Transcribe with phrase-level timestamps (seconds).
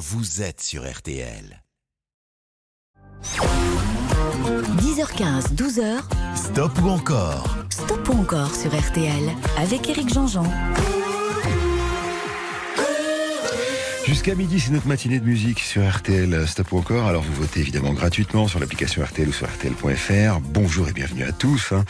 [0.00, 1.62] vous êtes sur RTL.
[4.78, 6.00] 10h15, 12h.
[6.34, 7.58] Stop ou encore?
[7.68, 10.46] Stop ou encore sur RTL avec Eric Jean-Jean.
[14.06, 17.06] Jusqu'à midi, c'est notre matinée de musique sur RTL Stop ou encore.
[17.06, 20.40] Alors vous votez évidemment gratuitement sur l'application RTL ou sur RTL.fr.
[20.40, 21.72] Bonjour et bienvenue à tous.
[21.72, 21.84] hein.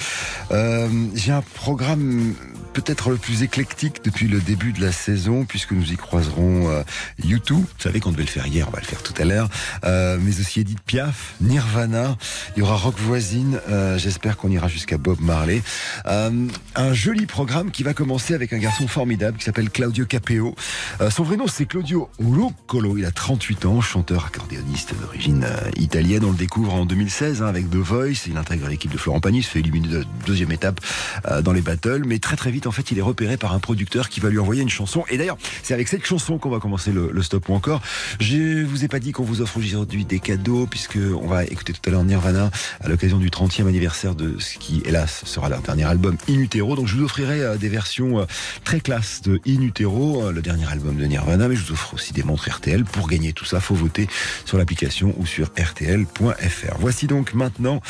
[0.50, 2.34] Euh, J'ai un programme
[2.72, 6.82] peut-être le plus éclectique depuis le début de la saison, puisque nous y croiserons euh,
[7.22, 7.52] U2.
[7.52, 9.48] Vous savez qu'on devait le faire hier, on va le faire tout à l'heure.
[9.84, 12.16] Euh, mais aussi Edith Piaf, Nirvana.
[12.56, 13.58] Il y aura Rock Voisine.
[13.68, 15.62] euh, J'espère qu'on ira jusqu'à Bob Marley.
[16.06, 20.54] Euh, un joli programme qui va commencer avec un garçon formidable qui s'appelle Claudio Capeo.
[21.10, 22.96] Son vrai nom, c'est Claudio Ruccolo.
[22.98, 26.24] Il a 38 ans, chanteur accordéoniste d'origine italienne.
[26.24, 28.26] On le découvre en 2016 hein, avec The Voice.
[28.26, 30.80] Il intègre l'équipe de Florent Pagny, se fait éliminer de deuxième étape
[31.42, 32.04] dans les battles.
[32.06, 34.38] Mais très très vite, en fait, il est repéré par un producteur qui va lui
[34.38, 35.04] envoyer une chanson.
[35.08, 37.80] Et d'ailleurs, c'est avec cette chanson qu'on va commencer le, stop ou encore.
[38.18, 41.72] Je vous ai pas dit qu'on vous offre aujourd'hui des cadeaux, puisque on va écouter
[41.72, 42.50] tout à l'heure Nirvana
[42.80, 46.76] à l'occasion du 30e anniversaire de ce qui, hélas, sera leur dernier album In Utero.
[46.76, 48.24] Donc je vous offrirai euh, des versions euh,
[48.64, 51.94] très classe de In Utero, euh, le dernier album de Nirvana, mais je vous offre
[51.94, 52.84] aussi des montres RTL.
[52.84, 54.08] Pour gagner tout ça, faut voter
[54.44, 56.76] sur l'application ou sur rtl.fr.
[56.78, 57.80] Voici donc maintenant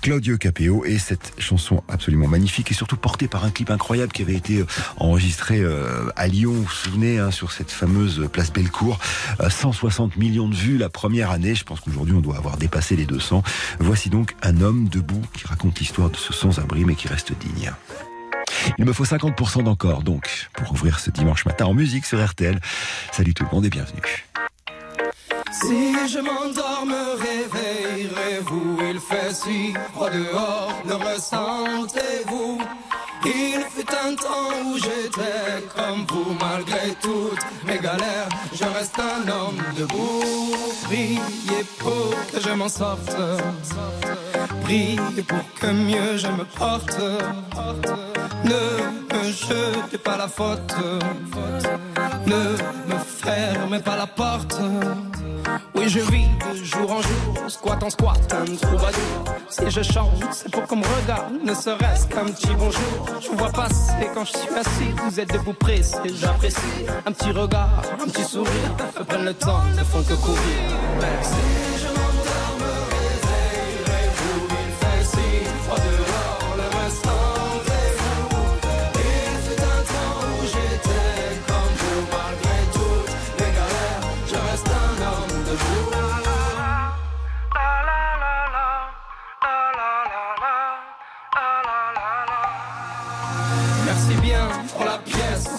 [0.00, 4.22] Claudio Capeo et cette chanson absolument magnifique et surtout portée par un clip incroyable qui
[4.22, 4.66] avait été euh,
[4.96, 8.98] enregistré euh, à Lyon, vous vous souvenez, hein, sur cette fameuse place Bellecour.
[9.38, 11.54] Euh, 160 millions de vues la première année.
[11.54, 13.44] Je pense qu'aujourd'hui on doit avoir dépassé les 200.
[13.78, 17.70] Voici donc un homme debout qui raconte l'histoire de ce sans-abri mais qui reste digne.
[18.76, 22.58] Il me faut 50% d'encore, donc, pour ouvrir ce dimanche matin en musique sur RTL.
[23.12, 24.26] Salut tout le monde et bienvenue.
[25.52, 32.58] Si je m'endors, me réveillerez-vous Il fait si froid dehors, le ressentez-vous?
[33.24, 33.77] Il fut
[34.64, 40.54] où j'étais comme vous Malgré toutes mes galères, je reste un homme debout.
[40.84, 43.16] Priez pour que je m'en sorte.
[44.64, 46.98] Priez pour que mieux je me porte.
[48.44, 50.74] Ne me jetez pas la faute.
[52.26, 54.58] Ne me fermez pas la porte.
[55.74, 59.24] Oui, je vis de jour en jour, squat en squat, un troubadour.
[59.48, 63.06] Si je chante, c'est pour qu'on me regarde, ne serait-ce qu'un petit bonjour.
[63.20, 66.58] Je vous vois passer quand je suis assis, vous êtes debout pressé, j'apprécie.
[67.06, 68.76] Un petit regard, un petit sourire,
[69.06, 70.38] prennent le temps, ne font que courir.
[71.00, 71.77] Merci.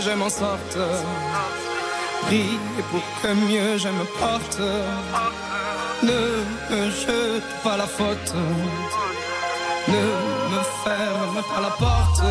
[0.00, 0.78] Je m'en sorte.
[2.22, 2.58] Priez
[2.90, 4.60] pour que mieux je me porte.
[6.02, 6.20] Ne
[6.70, 8.34] me jete pas la faute.
[9.88, 10.04] Ne
[10.52, 12.22] me ferme pas la porte.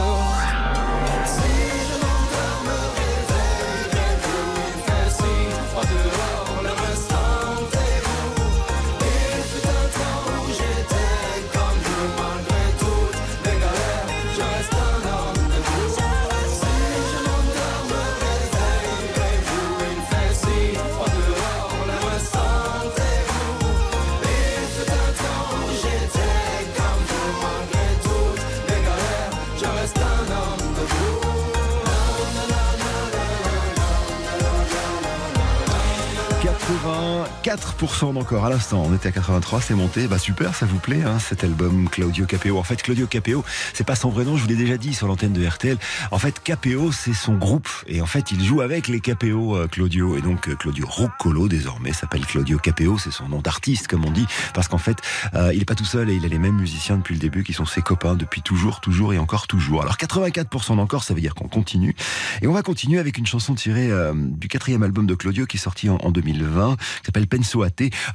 [37.55, 38.83] 84% d'encore à l'instant.
[38.83, 40.07] On était à 83, c'est monté.
[40.07, 42.57] Bah super, ça vous plaît, hein, cet album Claudio Capéo.
[42.57, 45.07] En fait, Claudio Capéo, c'est pas son vrai nom, je vous l'ai déjà dit sur
[45.07, 45.77] l'antenne de RTL.
[46.09, 47.69] En fait, Capéo, c'est son groupe.
[47.87, 50.17] Et en fait, il joue avec les Capéo, euh, Claudio.
[50.17, 52.97] Et donc, euh, Claudio Ruccolo, désormais, s'appelle Claudio Capéo.
[52.97, 54.25] C'est son nom d'artiste, comme on dit.
[54.55, 54.97] Parce qu'en fait,
[55.35, 57.43] euh, il est pas tout seul et il a les mêmes musiciens depuis le début
[57.43, 59.83] qui sont ses copains depuis toujours, toujours et encore toujours.
[59.83, 61.95] Alors, 84% d'encore, ça veut dire qu'on continue.
[62.41, 65.59] Et on va continuer avec une chanson tirée du quatrième album de Claudio qui est
[65.59, 67.27] sorti en, en 2020, qui s'appelle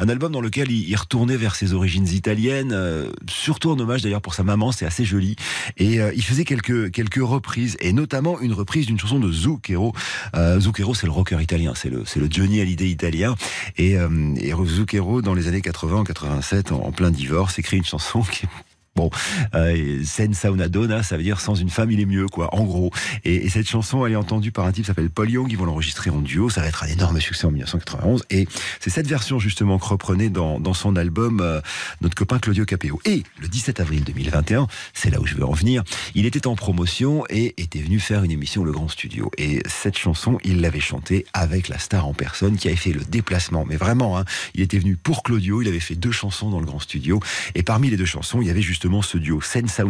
[0.00, 4.20] Un album dans lequel il, retournait vers ses origines italiennes, euh, surtout en hommage d'ailleurs
[4.20, 5.36] pour sa maman, c'est assez joli.
[5.76, 9.94] Et euh, il faisait quelques quelques reprises, et notamment une reprise d'une chanson de Zucchero.
[10.34, 13.34] Euh, Zucchero, c'est le rocker italien, c'est le c'est le Johnny Hallyday italien.
[13.76, 18.46] Et, et Zucchero, dans les années 80-87, en, en plein divorce, écrit une chanson qui
[18.46, 18.67] est
[18.98, 19.10] Bon,
[19.54, 22.64] euh, senza una donna, ça veut dire sans une femme, il est mieux, quoi, en
[22.64, 22.90] gros.
[23.24, 25.46] Et, cette chanson, elle est entendue par un type qui s'appelle Paul Young.
[25.52, 26.50] Ils vont l'enregistrer en duo.
[26.50, 28.24] Ça va être un énorme succès en 1991.
[28.30, 28.48] Et
[28.80, 31.60] c'est cette version, justement, que reprenait dans, dans son album euh,
[32.00, 33.00] notre copain Claudio Capéo.
[33.04, 35.84] Et le 17 avril 2021, c'est là où je veux en venir,
[36.16, 39.30] il était en promotion et était venu faire une émission Le Grand Studio.
[39.38, 43.04] Et cette chanson, il l'avait chantée avec la star en personne qui avait fait le
[43.04, 43.64] déplacement.
[43.64, 44.24] Mais vraiment, hein,
[44.54, 45.62] il était venu pour Claudio.
[45.62, 47.20] Il avait fait deux chansons dans le Grand Studio.
[47.54, 49.84] Et parmi les deux chansons, il y avait justement ce duo Senza.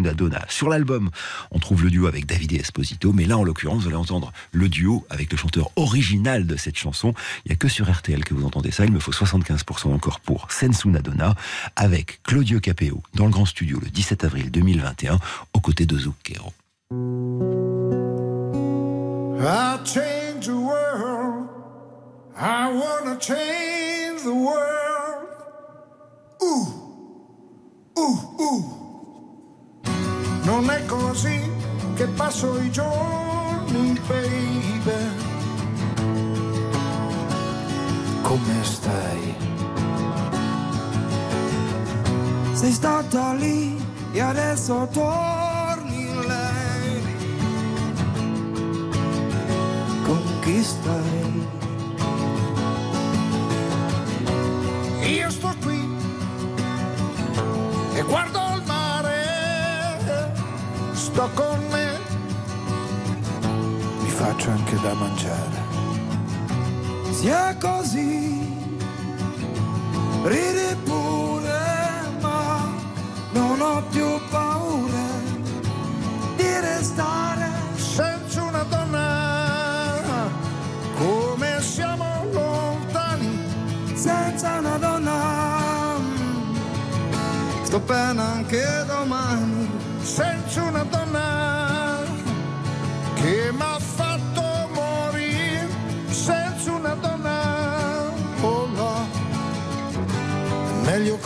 [0.49, 1.11] Sur l'album,
[1.50, 4.69] on trouve le duo avec David Esposito, mais là, en l'occurrence, vous allez entendre le
[4.69, 7.15] duo avec le chanteur original de cette chanson.
[7.45, 8.85] Il n'y a que sur RTL que vous entendez ça.
[8.85, 11.35] Il me faut 75% encore pour Senza una donna
[11.77, 15.19] avec Claudio Capeo dans le grand studio le 17 avril 2021
[15.55, 16.53] aux côtés de Zucchero.
[19.41, 21.49] I change the world.
[22.37, 24.79] I wanna change the world.
[30.49, 31.53] Non è così
[31.95, 34.93] che passo i giorni, baby.
[38.23, 39.35] Come stai?
[42.53, 43.79] Sei stata lì
[44.11, 47.03] e adesso torni lei.
[50.03, 51.47] Con chi stai?
[55.11, 55.97] Io sto qui
[57.93, 58.48] e guardo
[61.19, 61.99] sto con me,
[64.03, 65.59] mi faccio anche da mangiare.
[67.11, 68.56] Sia così,
[70.23, 71.59] ridi pure,
[72.20, 72.69] ma
[73.32, 75.06] non ho più paura
[76.37, 80.00] di restare senza una donna,
[80.99, 83.43] come siamo lontani,
[83.94, 85.97] senza una donna.
[87.64, 89.68] Sto bene anche domani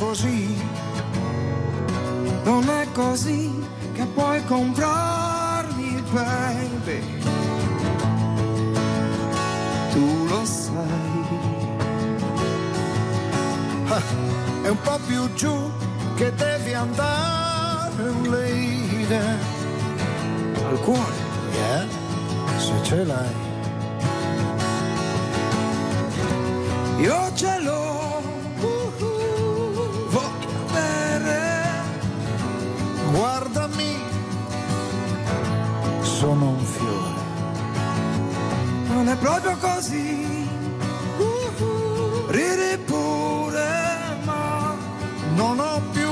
[0.02, 0.56] così.
[2.44, 3.64] Non è così
[3.94, 7.20] che puoi comprarmi baby
[9.92, 10.80] tu lo sai.
[13.88, 14.02] Ah,
[14.62, 15.70] è un po' più giù
[16.16, 19.06] che devi andare lady
[20.68, 21.18] al cuore,
[21.52, 21.86] yeah,
[22.56, 23.34] se ce l'hai.
[27.00, 27.61] Io ce l'ho,
[39.22, 40.48] proprio così,
[41.16, 44.74] uh, uh, ridi pure, ma
[45.36, 46.10] non ho più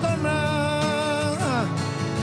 [0.00, 1.66] donna,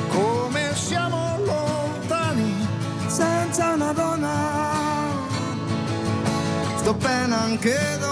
[0.10, 2.68] come siamo lontani
[3.06, 4.32] senza una donna.
[6.78, 8.03] Sto bene anche domani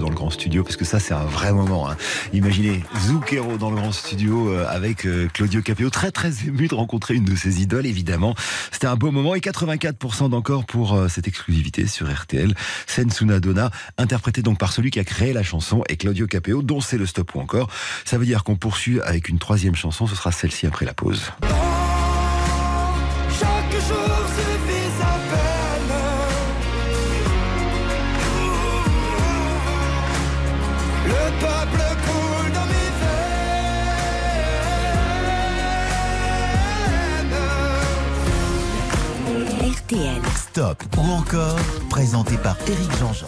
[0.00, 1.90] dans le grand studio, parce que ça, c'est un vrai moment.
[1.90, 1.96] hein.
[2.32, 6.74] Imaginez Zucchero dans le grand studio euh, avec euh, Claudio Capéo, très très ému de
[6.74, 8.34] rencontrer une de ses idoles, évidemment.
[8.70, 12.54] C'était un beau moment et 84% d'encore pour euh, cette exclusivité sur RTL.
[12.86, 16.80] Sensuna Donna, interprétée donc par celui qui a créé la chanson et Claudio Capéo, dont
[16.80, 17.68] c'est le stop ou encore.
[18.04, 21.32] Ça veut dire qu'on poursuit avec une troisième chanson, ce sera celle-ci après la pause.
[39.92, 40.22] RTL.
[40.36, 41.58] Stop ou encore,
[41.90, 43.26] présenté par Eric Jean-Jean.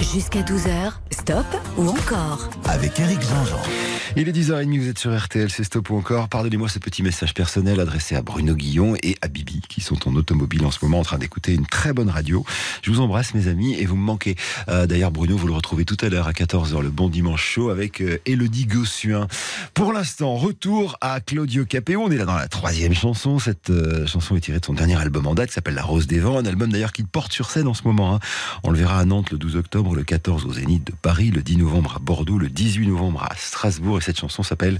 [0.00, 3.93] Jusqu'à 12h, stop ou encore Avec Eric Jean-Jean.
[4.16, 6.28] Il est 10h30, vous êtes sur RTL, c'est Stop ou encore.
[6.28, 10.14] Pardonnez-moi ce petit message personnel adressé à Bruno Guillon et à Bibi, qui sont en
[10.14, 12.44] automobile en ce moment en train d'écouter une très bonne radio.
[12.82, 14.36] Je vous embrasse, mes amis, et vous me manquez.
[14.68, 17.70] Euh, D'ailleurs, Bruno, vous le retrouvez tout à l'heure à 14h, le bon dimanche chaud
[17.70, 19.26] avec euh, Elodie Gossuin.
[19.74, 22.02] Pour l'instant, retour à Claudio Capéo.
[22.04, 23.38] On est là dans la troisième chanson.
[23.38, 26.06] Cette euh, chanson est tirée de son dernier album en date, qui s'appelle La Rose
[26.06, 26.38] des Vents.
[26.38, 28.14] Un album d'ailleurs qu'il porte sur scène en ce moment.
[28.14, 28.20] hein.
[28.62, 31.42] On le verra à Nantes le 12 octobre, le 14 au Zénith de Paris, le
[31.42, 33.93] 10 novembre à Bordeaux, le 18 novembre à Strasbourg.
[33.98, 34.78] Et cette chanson s'appelle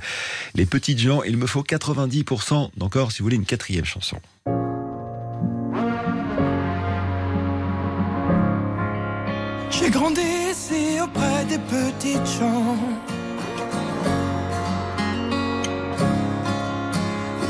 [0.55, 1.23] Les Petites gens.
[1.23, 4.19] Il me faut 90% d'encore, si vous voulez, une quatrième chanson.
[9.71, 12.77] J'ai grandi ici auprès des petites gens.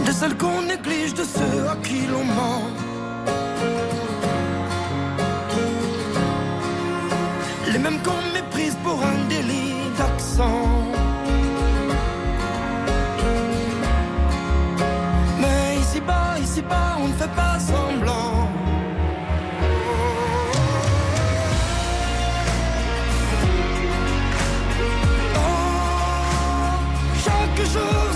[0.07, 2.63] De celles qu'on néglige, de ceux à qui l'on ment.
[7.73, 10.84] Les mêmes qu'on méprise pour un délit d'accent.
[16.71, 18.49] On ne fait pas semblant.
[25.37, 26.81] Oh,
[27.25, 28.14] chaque jour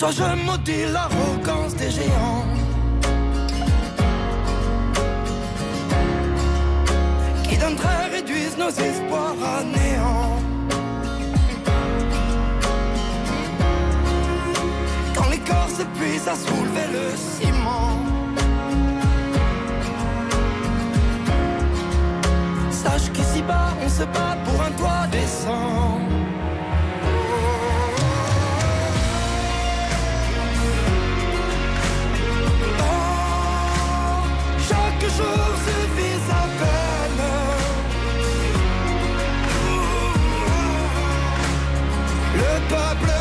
[0.00, 2.46] toi, je maudis l'arrogance des géants.
[7.44, 10.36] Qui d'un trait réduisent nos espoirs à néant.
[15.14, 17.98] Quand les corps s'épuisent à soulever le ciment.
[22.70, 26.09] Sache qu'ici bas, on se bat pour un toit décent.
[42.70, 43.19] Peuple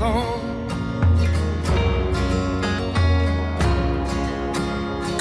[0.00, 0.06] Que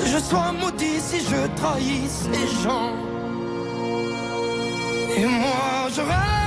[0.06, 2.94] je sois maudit si je trahisse les gens.
[5.18, 6.39] Et moi je rêve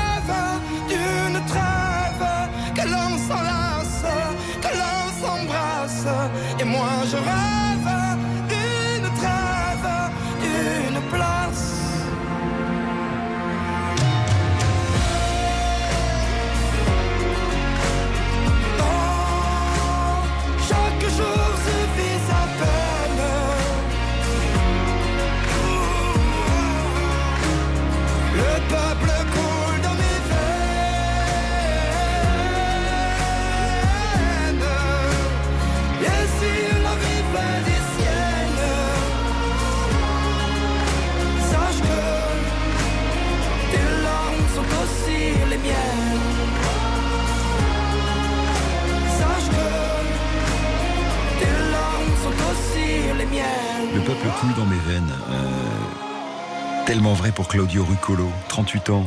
[54.50, 55.12] dans mes veines.
[55.30, 59.06] Euh, tellement vrai pour Claudio Ruccolo, 38 ans,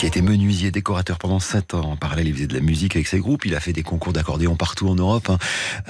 [0.00, 1.90] qui a été menuisier, décorateur pendant 7 ans.
[1.92, 3.44] En parallèle, il faisait de la musique avec ses groupes.
[3.44, 5.28] Il a fait des concours d'accordéon partout en Europe.
[5.28, 5.36] Hein.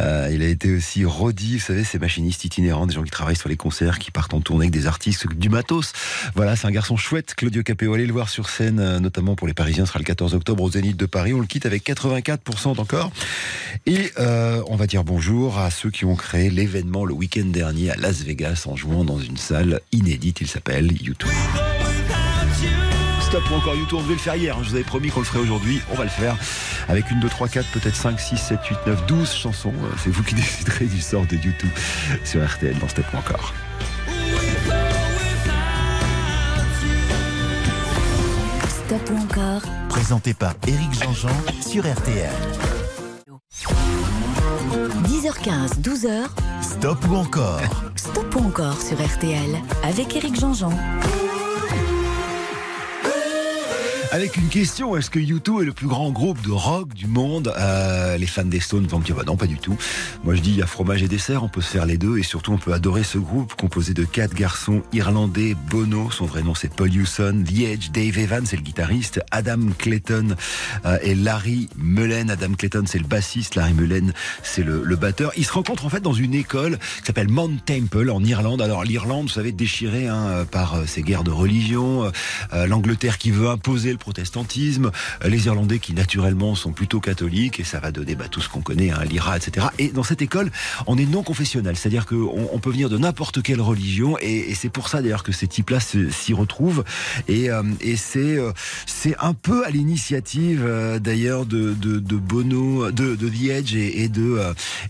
[0.01, 3.37] Euh, il a été aussi rodi, vous savez, ces machinistes itinérants, des gens qui travaillent
[3.37, 5.93] sur les concerts, qui partent en tournée avec des artistes, du matos.
[6.35, 7.95] Voilà, c'est un garçon chouette, Claudio Capéo.
[7.95, 10.65] Allez le voir sur scène, euh, notamment pour les Parisiens, ce sera le 14 octobre
[10.65, 11.33] au Zénith de Paris.
[11.33, 13.13] On le quitte avec 84% encore.
[13.87, 17.93] Et euh, on va dire bonjour à ceux qui ont créé l'événement le week-end dernier
[17.93, 20.41] à Las Vegas en jouant dans une salle inédite.
[20.41, 21.29] Il s'appelle YouTube.
[23.31, 24.57] Stop ou encore YouTube, on devait le faire hier.
[24.57, 24.63] Hein.
[24.65, 25.81] Je vous avais promis qu'on le ferait aujourd'hui.
[25.93, 26.37] On va le faire
[26.89, 29.73] avec une, deux, trois, quatre, peut-être 5, 6, 7, 8, 9, 12 chansons.
[29.85, 31.71] Euh, c'est vous qui déciderez du sort de YouTube
[32.25, 33.55] sur RTL dans Stop ou encore.
[38.69, 41.29] Stop ou encore Présenté par Éric Jean-Jean
[41.61, 42.33] sur RTL.
[45.05, 46.27] 10h15, 12h.
[46.63, 47.61] Stop ou encore
[47.95, 50.73] Stop ou encore sur RTL avec Éric Jean-Jean.
[54.13, 57.55] Avec une question, est-ce que U2 est le plus grand groupe de rock du monde?
[57.57, 59.79] Euh, Les fans des Stones vont me dire bah non, pas du tout.
[60.25, 62.19] Moi je dis il y a fromage et dessert, on peut se faire les deux
[62.19, 65.55] et surtout on peut adorer ce groupe composé de quatre garçons irlandais.
[65.71, 69.61] Bono, son vrai nom c'est Paul Hewson, The Edge, Dave Evans c'est le guitariste, Adam
[69.79, 70.35] Clayton
[70.87, 72.31] euh, et Larry Mullen.
[72.33, 74.13] Adam Clayton c'est le bassiste, Larry Mullen
[74.43, 75.31] c'est le, le, batteur.
[75.37, 78.61] Ils se rencontrent en fait dans une école qui s'appelle Mount Temple en Irlande.
[78.61, 82.11] Alors l'Irlande, vous savez, déchirée hein, par euh, ces guerres de religion,
[82.53, 84.91] euh, l'Angleterre qui veut imposer le protestantisme,
[85.25, 88.63] les Irlandais qui naturellement sont plutôt catholiques, et ça va donner bah, tout ce qu'on
[88.63, 89.69] connaît, hein, l'IRA, etc.
[89.79, 90.51] Et dans cette école,
[90.87, 94.69] on est non confessionnel, c'est-à-dire qu'on on peut venir de n'importe quelle religion, et, c'est
[94.69, 96.85] pour ça d'ailleurs que ces types-là s'y retrouvent.
[97.29, 97.63] Et, euh,
[98.17, 98.53] euh,
[98.87, 101.73] c'est un peu à l'initiative euh, d'ailleurs de,
[102.17, 104.39] Bono, de, de The Edge et, de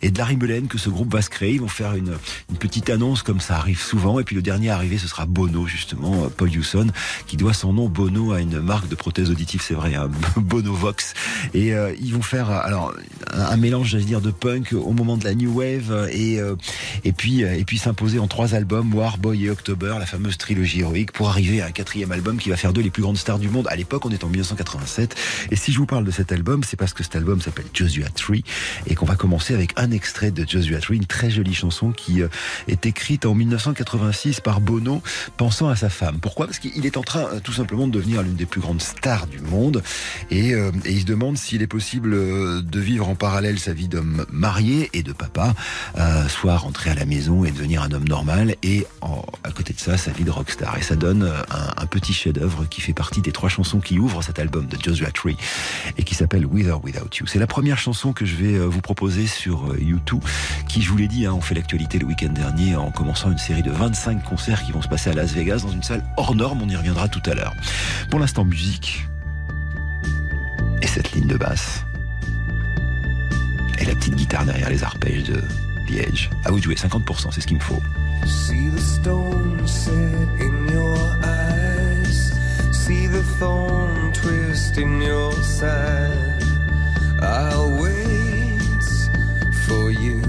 [0.03, 1.55] et de Larry Mullen que ce groupe va se créer.
[1.55, 2.17] Ils vont faire une,
[2.51, 5.67] une petite annonce comme ça arrive souvent, et puis le dernier arrivé ce sera Bono
[5.67, 6.89] justement, Paul Hewson,
[7.27, 11.15] qui doit son nom Bono à une marque de prothèse auditive, c'est vrai, un Bonovox.
[11.55, 12.95] Et euh, ils vont faire alors
[13.33, 16.55] un, mélange, j'allais dire, de punk au moment de la new wave et euh,
[17.05, 20.81] et puis et puis s'imposer en trois albums, War, Boy et October, la fameuse trilogie
[20.81, 23.39] héroïque, pour arriver à un quatrième album qui va faire d'eux les plus grandes stars
[23.39, 23.67] du monde.
[23.71, 25.17] À l'époque, on est en 1987.
[25.51, 28.09] Et si je vous parle de cet album, c'est parce que cet album s'appelle Joshua
[28.15, 28.45] Tree
[28.87, 32.21] et qu'on va commencer avec un extrait de Joshua Tree, une très jolie chanson qui
[32.23, 32.29] euh,
[32.69, 35.03] est écrite en 1986 par Bono,
[35.39, 36.19] pensant à sa femme.
[36.21, 36.47] Pourquoi?
[36.47, 39.41] Parce qu'il est en train tout simplement de devenir l'une des plus grandes stars du
[39.41, 39.83] monde
[40.31, 43.73] et, euh, et il se demande s'il est possible euh, de vivre en parallèle sa
[43.73, 45.55] vie d'homme marié et de papa,
[45.99, 49.81] euh, soit rentrer à la maison et devenir un homme normal et à côté de
[49.81, 50.77] ça sa vie de rockstar.
[50.79, 54.23] Et ça donne un, un petit chef-d'œuvre qui fait partie des trois chansons qui ouvrent
[54.23, 55.37] cet album de Joshua Tree
[55.97, 57.27] et qui s'appelle With or Without You.
[57.27, 60.21] C'est la première chanson que je vais vous proposer sur U2
[60.69, 63.39] qui, je vous l'ai dit, hein, on fait l'actualité le week-end dernier en commençant une
[63.39, 66.35] série de 25 concerts qui vont se passer à Las Vegas dans une salle hors
[66.35, 66.61] norme.
[66.63, 67.55] On y reviendra tout à l'heure.
[68.11, 68.80] Pour l'instant, musique
[70.83, 71.85] et cette ligne de basse.
[73.79, 75.43] Et la petite guitare derrière les arpèges de
[75.99, 76.29] Edge.
[76.45, 77.83] À vous de jouer, 50%, c'est ce qu'il me faut.
[78.27, 79.95] See the stone set
[80.41, 82.33] in your eyes.
[82.73, 86.43] See the thorn twist in your side.
[87.21, 88.61] I'll wait
[89.67, 90.23] for you.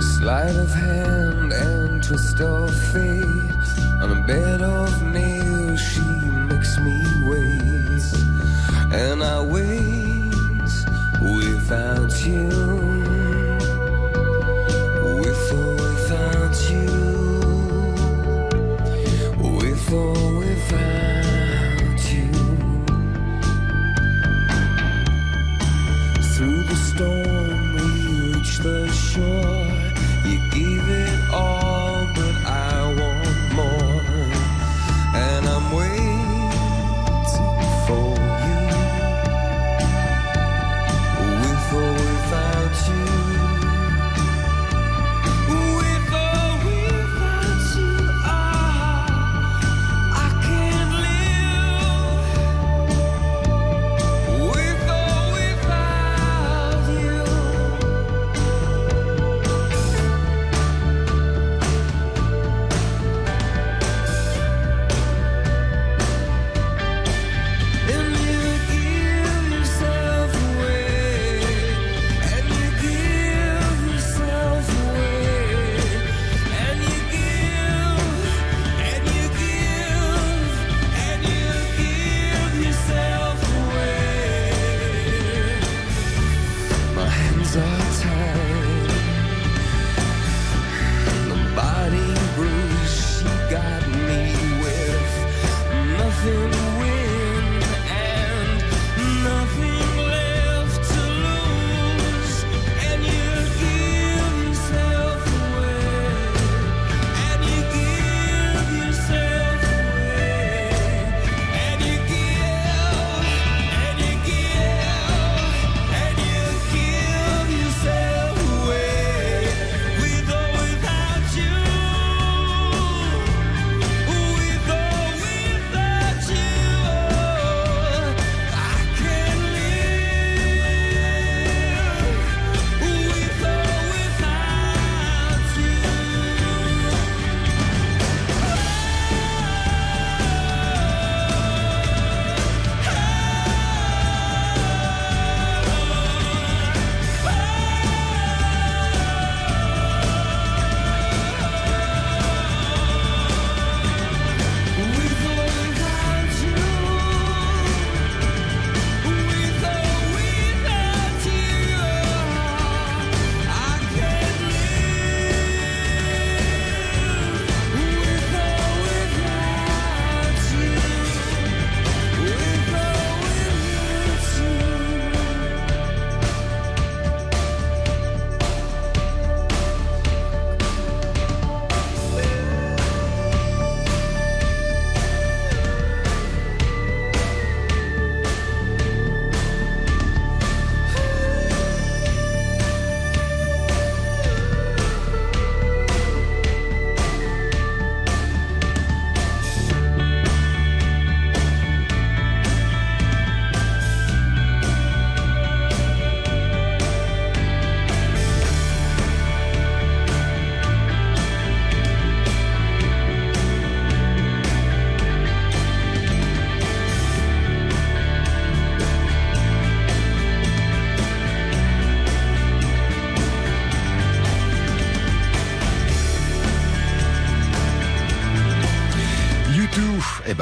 [0.00, 1.15] Sleight of hand and
[2.06, 3.68] twist of fate.
[4.00, 6.00] On a bed of nails, she
[6.50, 8.04] makes me wait.
[8.92, 10.70] And I wait
[11.20, 12.65] without you.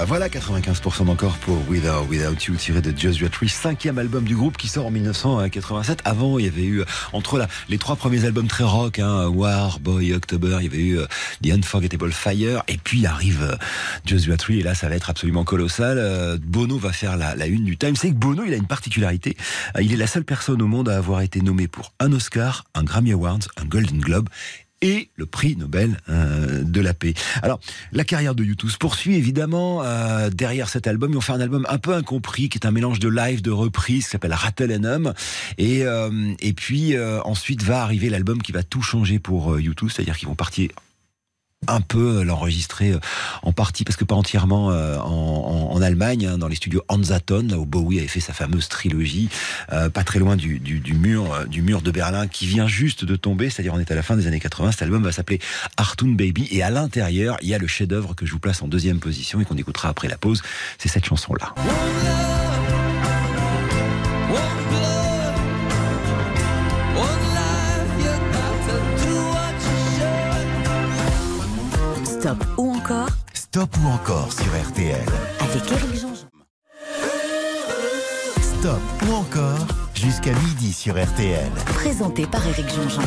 [0.06, 4.34] Voilà 95% d'encore pour With or Without You tiré de Joshua Tree, cinquième album du
[4.34, 6.00] groupe qui sort en 1987.
[6.04, 9.80] Avant, il y avait eu entre là les trois premiers albums très rock, hein, War,
[9.80, 11.06] Boy, October, il y avait eu euh,
[11.42, 13.56] The Unforgettable Fire, et puis arrive euh,
[14.04, 15.96] Joshua Tree, et là ça va être absolument colossal.
[15.98, 17.96] Euh, Bono va faire la, une du Time.
[17.96, 19.36] C'est que Bono, il a une particularité.
[19.80, 22.84] Il est la seule personne au monde à avoir été nommé pour un Oscar, un
[22.84, 24.28] Grammy Awards, un Golden Globe
[24.82, 27.14] et le prix Nobel euh, de la paix.
[27.42, 27.60] Alors,
[27.92, 29.82] la carrière de U2 se poursuit évidemment.
[29.82, 32.70] Euh, derrière cet album, ils ont fait un album un peu incompris, qui est un
[32.70, 35.14] mélange de live, de reprise, qui s'appelle Rattle and Hum.
[35.58, 39.60] Et, euh, et puis euh, ensuite va arriver l'album qui va tout changer pour euh,
[39.60, 40.70] U2, c'est-à-dire qu'ils vont partir
[41.68, 43.00] un peu euh, l'enregistrer euh,
[43.42, 47.58] en partie, parce que pas entièrement euh, en, Allemagne, hein, dans les studios Hansaton, là
[47.58, 49.28] où Bowie avait fait sa fameuse trilogie,
[49.68, 50.60] pas très loin du,
[50.94, 54.02] mur, du mur de Berlin, qui vient juste de tomber, c'est-à-dire on est à la
[54.02, 54.72] fin des années 80.
[54.72, 55.40] Cet album va s'appeler
[55.76, 58.68] Artoon Baby, et à l'intérieur, il y a le chef-d'œuvre que je vous place en
[58.68, 60.40] deuxième position et qu'on écoutera après la pause.
[60.78, 61.54] C'est cette chanson-là.
[72.24, 75.04] Stop ou encore Stop ou encore sur RTL.
[75.40, 76.26] avec Eric Jean-Jean.
[78.40, 81.50] Stop ou encore jusqu'à midi sur RTL.
[81.74, 83.02] Présenté par Eric Jean-Jean.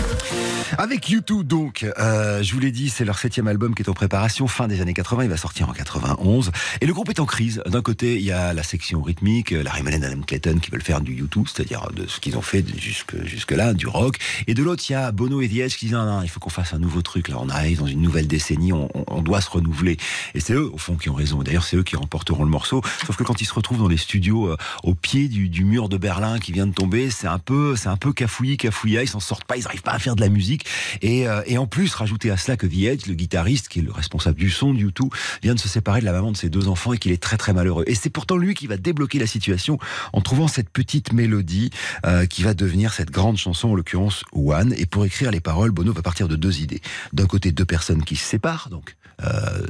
[0.77, 3.93] Avec U2 donc, euh, je vous l'ai dit, c'est leur septième album qui est en
[3.93, 6.51] préparation, fin des années 80, il va sortir en 91.
[6.81, 7.61] Et le groupe est en crise.
[7.65, 10.99] D'un côté, il y a la section rythmique, la Raymond Adam Clayton qui veulent faire
[11.01, 14.17] du U2, c'est-à-dire de ce qu'ils ont fait jusque, jusque-là, du rock.
[14.47, 16.29] Et de l'autre, il y a Bono et The Edge qui disent, non, non, il
[16.29, 19.05] faut qu'on fasse un nouveau truc, là, on arrive dans une nouvelle décennie, on, on-
[19.09, 19.97] on doit se renouveler.
[20.35, 21.41] Et c'est eux, au fond, qui ont raison.
[21.43, 22.81] D'ailleurs, c'est eux qui remporteront le morceau.
[23.05, 25.87] Sauf que quand ils se retrouvent dans les studios euh, au pied du, du mur
[25.89, 26.73] de Berlin qui vient de
[27.09, 29.99] c'est un peu, c'est un peu cafouillis, ils s'en sortent pas, ils n'arrivent pas à
[29.99, 30.65] faire de la musique.
[31.01, 33.81] Et, euh, et en plus, rajouter à cela que The Edge, le guitariste, qui est
[33.81, 35.09] le responsable du son du tout,
[35.41, 37.37] vient de se séparer de la maman de ses deux enfants et qu'il est très
[37.37, 37.83] très malheureux.
[37.87, 39.79] Et c'est pourtant lui qui va débloquer la situation
[40.13, 41.71] en trouvant cette petite mélodie
[42.05, 44.73] euh, qui va devenir cette grande chanson, en l'occurrence One.
[44.77, 46.81] Et pour écrire les paroles, Bono va partir de deux idées.
[47.13, 48.95] D'un côté, deux personnes qui se séparent, donc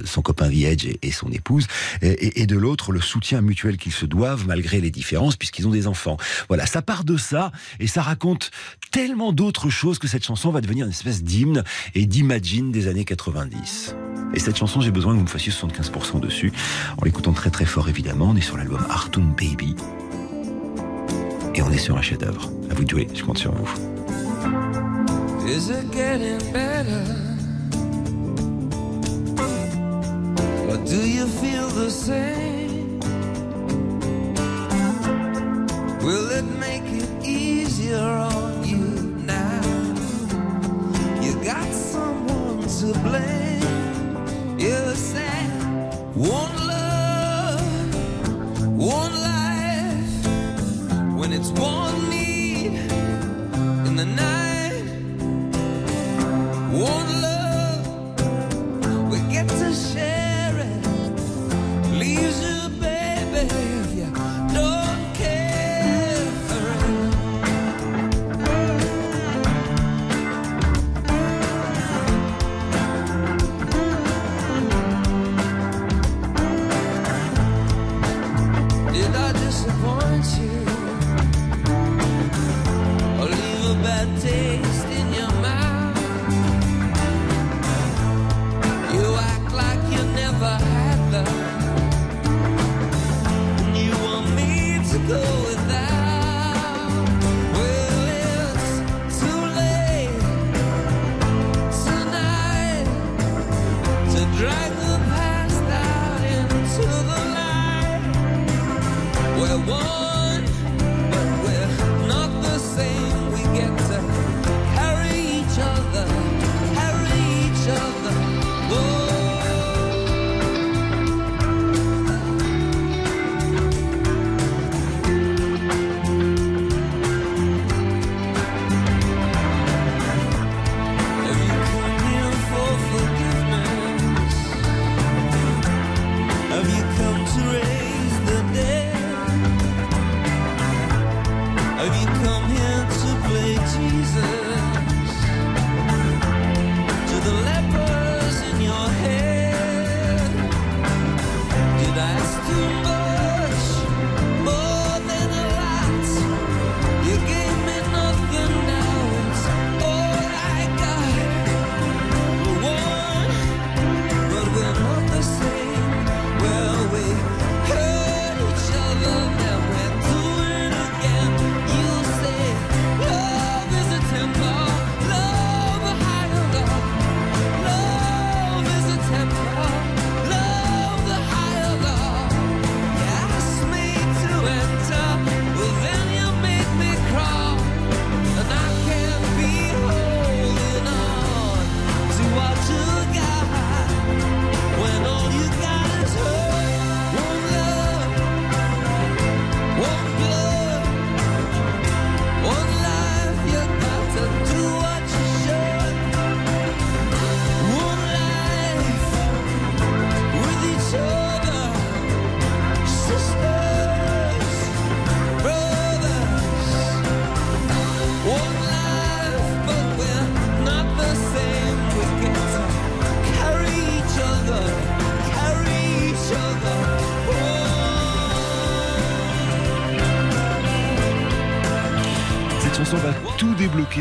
[0.06, 1.68] son copain The Edge et, son épouse,
[2.02, 5.88] et, de l'autre, le soutien mutuel qu'ils se doivent malgré les différences, puisqu'ils ont des
[5.88, 6.18] enfants.
[6.48, 8.52] Voilà, ça part de ça, et ça raconte
[8.92, 11.64] tellement d'autres choses que cette chanson va devenir une espèce d'hymne
[11.96, 13.96] et d'imagine des années 90.
[14.34, 16.52] Et cette chanson, j'ai besoin que vous me fassiez 75% dessus,
[16.98, 18.30] en l'écoutant très très fort évidemment.
[18.30, 19.76] On est sur l'album Artoon Baby.
[21.56, 22.52] Et on est sur un chef-d'œuvre.
[22.70, 23.68] À vous de jouer, je compte sur vous.
[30.86, 33.00] Do you feel the same?
[36.02, 38.86] Will it make it easier on you
[39.26, 39.62] now?
[41.22, 44.60] You got someone to blame.
[44.60, 45.50] You said
[46.16, 47.96] one love,
[48.78, 50.26] one life.
[51.20, 52.74] When it's one need
[53.88, 54.84] in the night,
[56.72, 57.84] one love.
[59.12, 60.17] We get to share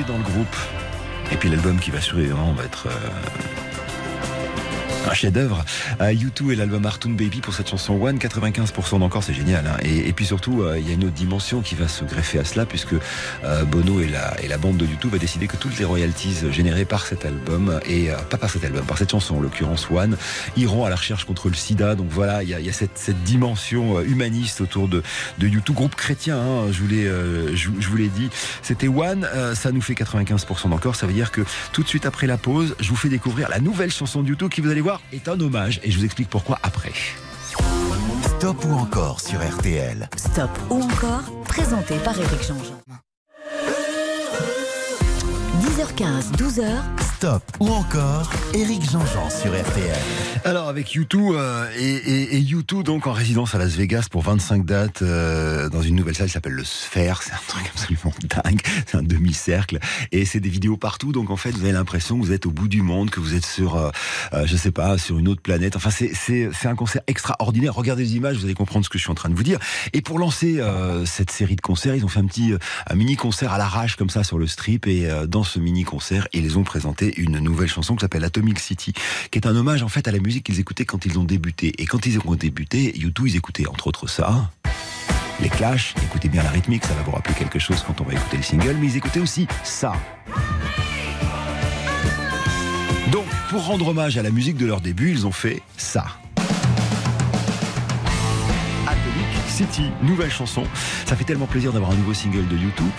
[0.05, 0.57] dans le groupe.
[1.33, 3.76] Et puis l'album qui va suivre hein, va être euh,
[5.09, 5.65] un chef-d'œuvre.
[6.01, 9.67] Euh, U2 et l'album Artoon Baby pour cette chanson One, 95% d'encore, c'est génial.
[9.67, 9.77] hein.
[9.83, 12.45] Et, puis surtout, euh, il y a une autre dimension qui va se greffer à
[12.45, 12.95] cela, puisque
[13.45, 16.37] euh, Bono et la, et la bande de U2 va décider que toutes les royalties
[16.51, 19.89] générées par cet album, et euh, pas par cet album, par cette chanson en l'occurrence
[19.91, 20.17] One,
[20.57, 21.95] iront à la recherche contre le sida.
[21.95, 25.03] Donc voilà, il y a, y a cette, cette dimension humaniste autour de,
[25.39, 28.29] de U2, groupe chrétien, hein, je vous l'ai euh, je, je vous dit.
[28.63, 31.43] C'était One, ça nous fait 95% d'encore, ça veut dire que
[31.73, 34.49] tout de suite après la pause, je vous fais découvrir la nouvelle chanson de U2
[34.49, 36.93] qui, vous allez voir, est un hommage, et je vous explique pourquoi après.
[38.37, 40.09] Stop ou encore sur RTL.
[40.17, 43.06] Stop ou encore, présenté par Éric Jean-Jean.
[45.97, 46.67] 10h15, 12h,
[47.17, 49.97] Stop ou encore Eric Jean-Jean sur RTL.
[50.45, 54.23] Alors avec U2 euh, et, et, et U2 donc en résidence à Las Vegas pour
[54.23, 58.13] 25 dates euh, dans une nouvelle salle qui s'appelle le Sphere, c'est un truc absolument
[58.45, 59.79] dingue, c'est un demi-cercle
[60.13, 62.51] et c'est des vidéos partout donc en fait vous avez l'impression que vous êtes au
[62.51, 63.91] bout du monde, que vous êtes sur euh,
[64.35, 65.77] euh, je sais pas sur une autre planète.
[65.77, 67.75] Enfin c'est c'est c'est un concert extraordinaire.
[67.75, 69.59] Regardez les images, vous allez comprendre ce que je suis en train de vous dire.
[69.93, 72.97] Et pour lancer euh, cette série de concerts, ils ont fait un petit euh, un
[72.97, 76.29] mini concert à l'arrache comme ça sur le strip et euh, dans ce mini concert,
[76.35, 78.93] ils ont présenté une nouvelle chanson qui s'appelle Atomic City,
[79.31, 81.73] qui est un hommage en fait à la musique qu'ils écoutaient quand ils ont débuté.
[81.79, 84.51] Et quand ils ont débuté, U2, ils écoutaient entre autres ça.
[85.41, 88.13] Les Clash, écoutez bien la rythmique, ça va vous rappeler quelque chose quand on va
[88.13, 89.95] écouter le single, mais ils écoutaient aussi ça.
[93.49, 96.07] pour rendre hommage à la musique de leur début, ils ont fait ça.
[99.57, 100.65] City, nouvelle chanson.
[101.07, 102.91] Ça fait tellement plaisir d'avoir un nouveau single de YouTube.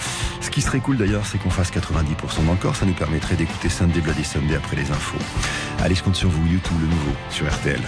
[0.42, 2.76] Ce qui serait cool d'ailleurs, c'est qu'on fasse 90% d'encore.
[2.76, 5.20] Ça nous permettrait d'écouter Sunday Bloody Sunday après les infos.
[5.84, 7.80] Allez, je compte sur vous, YouTube, le nouveau, sur RTL.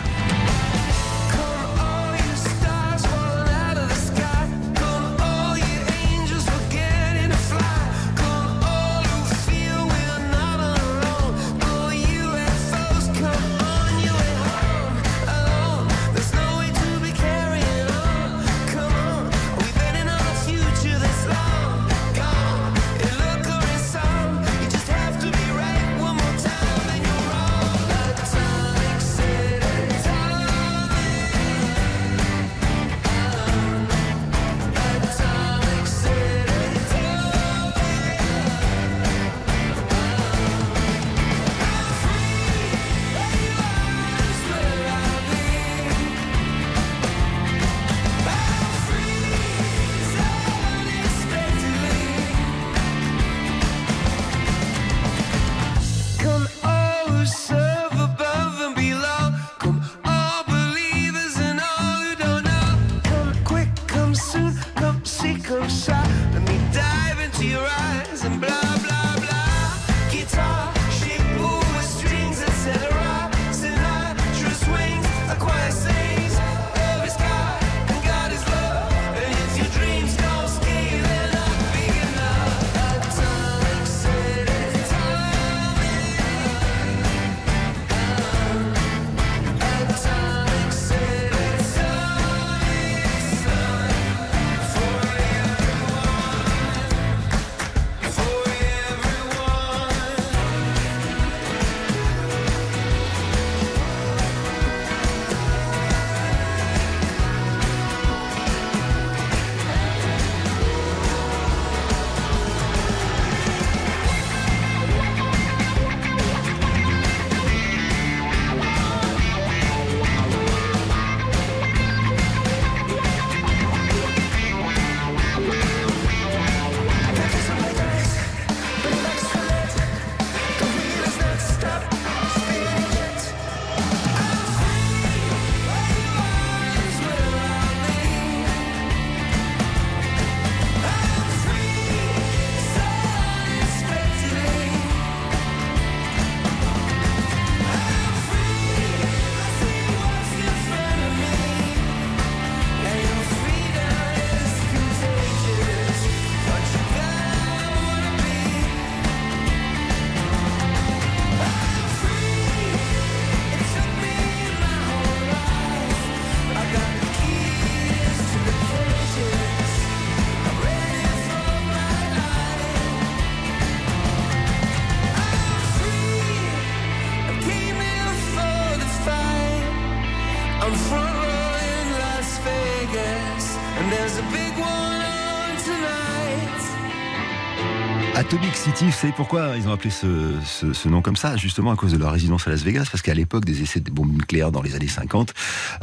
[188.99, 191.38] Savez pourquoi ils ont appelé ce, nom comme ça?
[191.38, 193.89] Justement à cause de leur résidence à Las Vegas, parce qu'à l'époque des essais de
[193.89, 195.33] bombes nucléaires dans les années 50,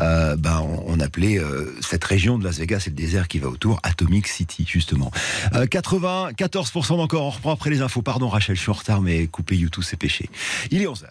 [0.00, 3.48] euh, ben on, appelait euh, cette région de Las Vegas et le désert qui va
[3.48, 5.10] autour Atomic City, justement.
[5.54, 8.02] 94% euh, d'encore, on reprend après les infos.
[8.02, 10.28] Pardon Rachel, je suis en retard, mais couper YouTube c'est péché.
[10.70, 11.06] Il est 11h.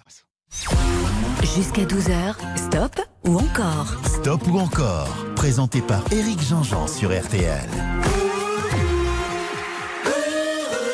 [1.56, 7.68] Jusqu'à 12h, stop ou encore Stop ou encore, présenté par Eric Jean-Jean sur RTL.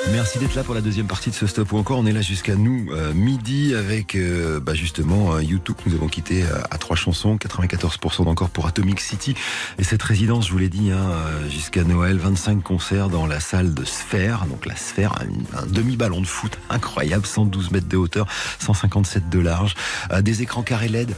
[0.09, 1.99] Merci d'être là pour la deuxième partie de ce stop ou encore.
[1.99, 5.75] On est là jusqu'à nous euh, midi avec euh, bah, justement euh, YouTube.
[5.85, 9.35] Nous avons quitté à trois chansons, 94% d'encore pour Atomic City.
[9.77, 11.11] Et cette résidence, je vous l'ai dit, hein,
[11.49, 14.45] jusqu'à Noël, 25 concerts dans la salle de Sphère.
[14.47, 15.13] Donc la Sphère,
[15.55, 18.27] un, demi-ballon de foot incroyable, 112 mètres de hauteur,
[18.59, 19.75] 157 de large,
[20.21, 21.15] des écrans carrés LED,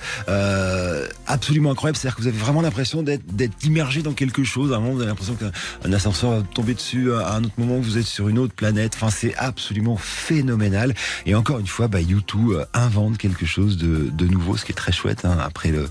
[1.26, 1.98] absolument incroyable.
[1.98, 4.74] C'est-à-dire que vous avez vraiment l'impression d'être immergé dans quelque chose.
[4.74, 7.14] À un moment, vous avez l'impression qu'un ascenseur va tomber dessus.
[7.14, 10.94] À un autre moment, vous êtes sur une autre planète Enfin, c'est absolument phénoménal.
[11.26, 14.76] Et encore une fois, bah, YouTube euh, invente quelque chose de, nouveau, ce qui est
[14.76, 15.88] très chouette hein, après le,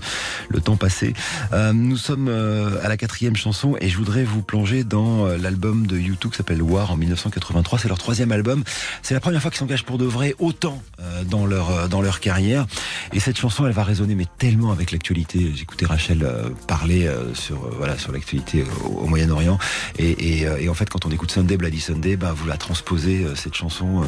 [0.61, 1.13] temps passé.
[1.51, 5.85] Euh, nous sommes euh, à la quatrième chanson et je voudrais vous plonger dans l'album
[5.87, 7.79] de YouTube qui s'appelle War en 1983.
[7.79, 8.63] C'est leur troisième album.
[9.01, 10.81] C'est la première fois qu'ils s'engagent pour de vrai autant
[11.29, 12.65] dans leur dans leur carrière.
[13.11, 15.51] Et cette chanson, elle va résonner mais tellement avec l'actualité.
[15.53, 16.27] J'écoutais Rachel
[16.67, 19.57] parler sur voilà sur l'actualité au, Moyen-Orient
[19.99, 24.03] et, en fait quand on écoute Sunday Bloody Sunday, bah, vous la transposer cette chanson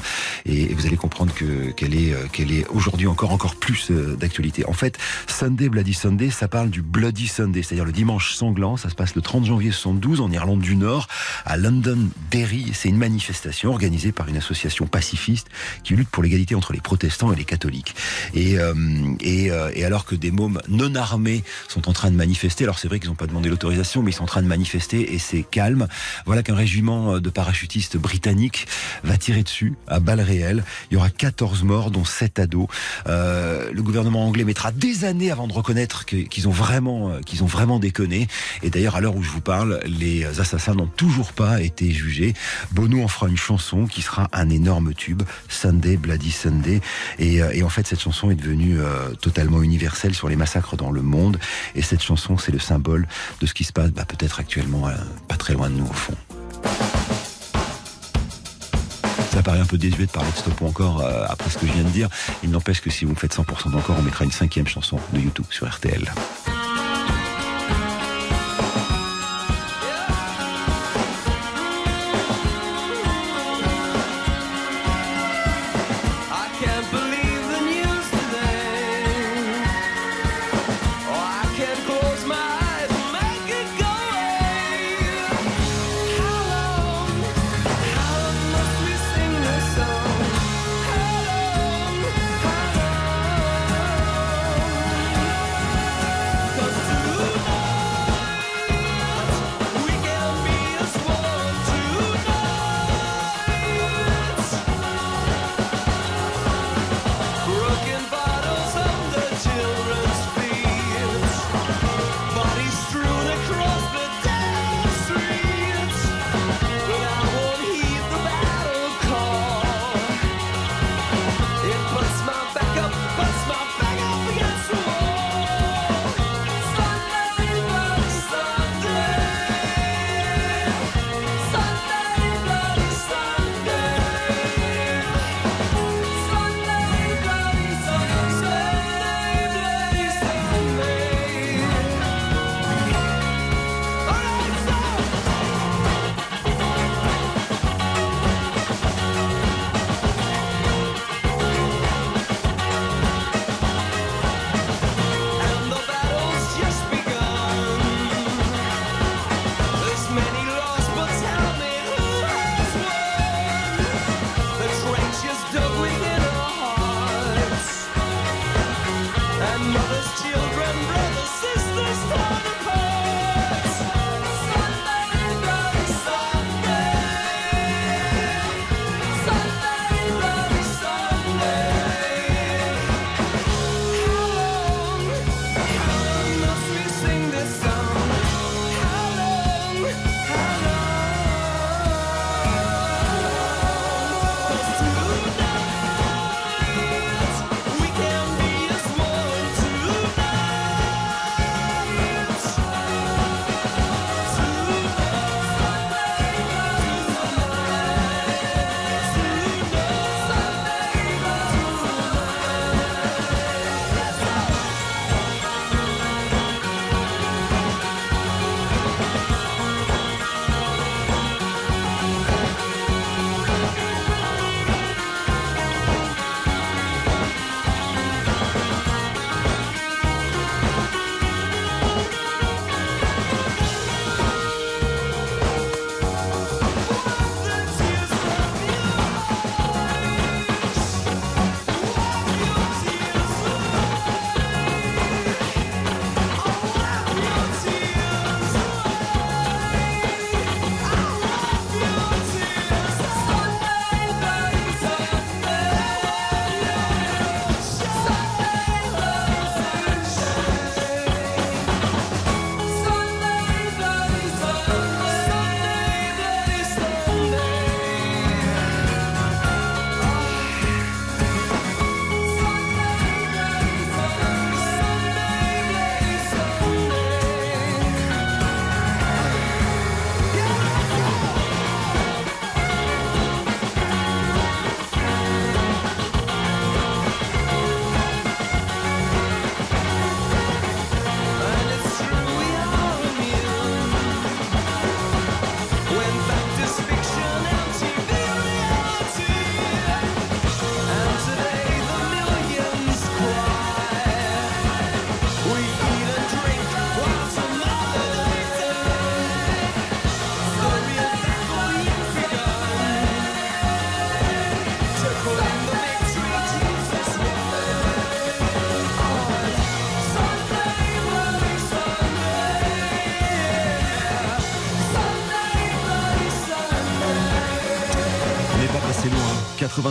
[0.45, 4.65] et, vous allez comprendre que qu'elle est qu'elle est aujourd'hui encore encore plus d'actualité.
[4.65, 4.97] En fait,
[5.27, 8.75] Sunday Bloody Sunday, ça parle du Bloody Sunday, c'est-à-dire le dimanche sanglant.
[8.75, 11.07] Ça se passe le 30 janvier 72 en Irlande du Nord,
[11.45, 12.71] à London Derry.
[12.73, 15.47] C'est une manifestation organisée par une association pacifiste
[15.83, 17.95] qui lutte pour l'égalité entre les protestants et les catholiques.
[18.33, 18.57] Et,
[19.21, 22.99] et alors que des mômes non armés sont en train de manifester, alors c'est vrai
[22.99, 25.87] qu'ils n'ont pas demandé l'autorisation, mais ils sont en train de manifester et c'est calme.
[26.25, 28.54] Voilà qu'un régiment de parachutistes britanniques
[29.03, 30.63] va tirer dessus à balles réelles.
[30.89, 32.67] Il y aura 14 morts, dont 7 ados.
[33.07, 37.45] Euh, le gouvernement anglais mettra des années avant de reconnaître qu'ils ont vraiment, euh, ont
[37.45, 38.27] vraiment déconné.
[38.63, 42.33] Et d'ailleurs, à l'heure où je vous parle, les assassins n'ont toujours pas été jugés.
[42.71, 46.81] Bono en fera une chanson qui sera un énorme tube, Sunday, Bloody Sunday.
[47.19, 48.77] Et, euh, en fait, cette chanson est devenue
[49.21, 51.39] totalement universelle sur les massacres dans le monde.
[51.73, 53.07] Et cette chanson, c'est le symbole
[53.41, 54.87] de ce qui se passe bah, peut-être actuellement
[55.27, 56.15] pas très loin de nous au fond.
[59.35, 61.67] Ça paraît un peu désuet de parler de stop ou encore euh, après ce que
[61.67, 62.07] je viens de dire.
[62.41, 65.43] Il n'empêche que si vous faites 100% d'encore, on mettra une cinquième chanson de YouTube
[65.49, 66.09] sur RTL.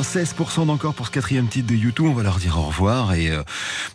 [0.04, 2.04] 96% d'encore pour ce quatrième titre de YouTube.
[2.06, 3.14] On va leur dire au revoir.
[3.14, 3.42] Et euh,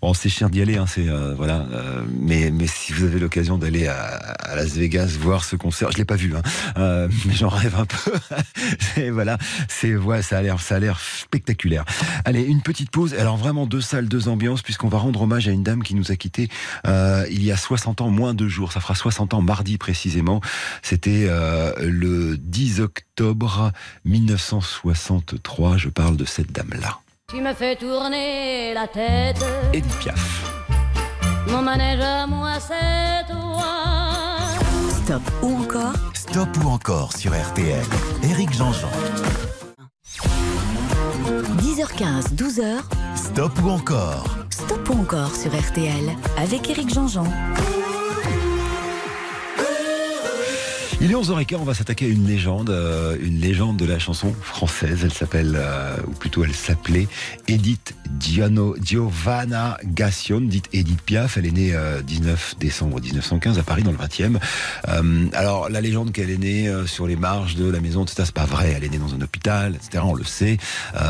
[0.02, 1.66] bon, c'est cher d'y aller, hein, c'est euh, voilà.
[1.72, 5.92] euh, mais mais si vous avez l'occasion d'aller à, à Las Vegas voir ce concert,
[5.92, 6.42] je l'ai pas vu, hein,
[6.78, 9.12] euh, mais j'en rêve un peu.
[9.12, 9.38] voilà,
[9.68, 11.86] c'est ouais, ça a l'air ça a l'air spectaculaire.
[12.26, 13.14] Allez, une petite pause.
[13.14, 16.12] Alors vraiment deux salles, deux ambiances, puisqu'on va rendre hommage à une dame qui nous
[16.12, 16.50] a quittés
[16.88, 18.72] euh, il y a 60 ans, moins deux jours.
[18.72, 20.42] Ça fera 60 ans mardi précisément.
[20.82, 23.72] C'était euh, le 10 octobre
[24.06, 25.78] 1963.
[25.78, 27.00] Je parle de cette dame-là.
[27.30, 30.44] Tu me fais tourner la tête, Edith Piaf.
[31.48, 33.66] mon manège à moi c'est toi.
[35.04, 37.86] Stop ou encore Stop ou encore sur RTL.
[38.24, 38.90] Éric Jean-Jean.
[41.58, 42.82] 10h15, 12h.
[43.16, 44.26] Stop ou encore?
[44.50, 47.26] Stop ou encore sur RTL avec Éric Jean-Jean.
[51.02, 54.36] Il est 11h15, on va s'attaquer à une légende, euh, une légende de la chanson
[54.42, 55.00] française.
[55.04, 57.08] Elle s'appelle, euh, ou plutôt elle s'appelait
[57.48, 61.38] Edith Giano, Giovanna Gassion, dite Edith Piaf.
[61.38, 64.40] Elle est née euh, 19 décembre 1915 à Paris dans le 20e.
[64.90, 68.24] Euh, alors la légende qu'elle est née sur les marges de la maison, etc.
[68.26, 68.74] C'est pas vrai.
[68.76, 70.04] Elle est née dans un hôpital, etc.
[70.06, 70.58] On le sait.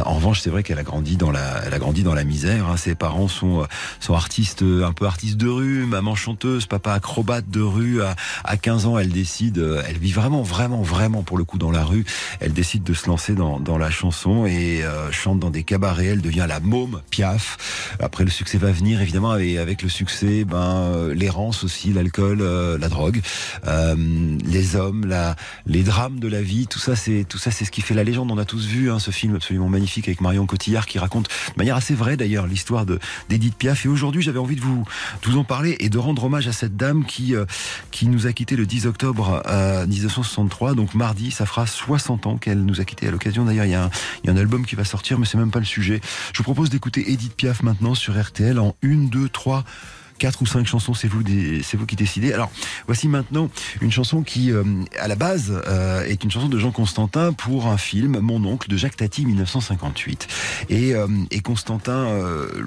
[0.05, 2.67] En revanche, c'est vrai qu'elle a grandi dans la, a grandi dans la misère.
[2.67, 2.77] hein.
[2.77, 3.65] Ses parents sont,
[3.99, 8.03] sont artistes, un peu artistes de rue, maman chanteuse, papa acrobate de rue.
[8.03, 9.57] À, à 15 ans, elle décide,
[9.87, 12.05] elle vit vraiment, vraiment, vraiment pour le coup dans la rue.
[12.39, 16.07] Elle décide de se lancer dans, dans la chanson et euh, chante dans des cabarets.
[16.07, 17.95] Elle devient la môme Piaf.
[17.99, 22.39] Après, le succès va venir évidemment et avec le succès, ben euh, l'errance aussi, l'alcool,
[22.41, 23.21] euh, la drogue,
[23.67, 23.95] euh,
[24.45, 26.67] les hommes, la, les drames de la vie.
[26.67, 28.31] Tout ça, c'est tout ça, c'est ce qui fait la légende.
[28.31, 31.57] On a tous vu hein, ce film absolument magnifique avec Marion Cotillard qui raconte de
[31.57, 32.99] manière assez vraie d'ailleurs l'histoire de
[33.29, 33.85] d'Edith Piaf.
[33.85, 34.85] Et aujourd'hui, j'avais envie de vous,
[35.21, 37.45] de vous en parler et de rendre hommage à cette dame qui euh,
[37.91, 40.73] qui nous a quitté le 10 octobre euh, 1963.
[40.75, 43.07] Donc mardi, ça fera 60 ans qu'elle nous a quitté.
[43.07, 43.89] À l'occasion d'ailleurs, il y, a un,
[44.23, 46.01] il y a un album qui va sortir, mais c'est même pas le sujet.
[46.33, 49.63] Je vous propose d'écouter Edith Piaf maintenant sur RTL en une, deux, trois
[50.19, 51.23] quatre ou cinq chansons, c'est vous,
[51.63, 52.33] c'est vous qui décidez.
[52.33, 52.51] Alors,
[52.85, 53.49] voici maintenant
[53.81, 54.63] une chanson qui, euh,
[54.99, 58.69] à la base, euh, est une chanson de Jean Constantin pour un film, Mon oncle,
[58.69, 60.27] de Jacques Tati, 1958.
[60.69, 61.89] Et, euh, et Constantin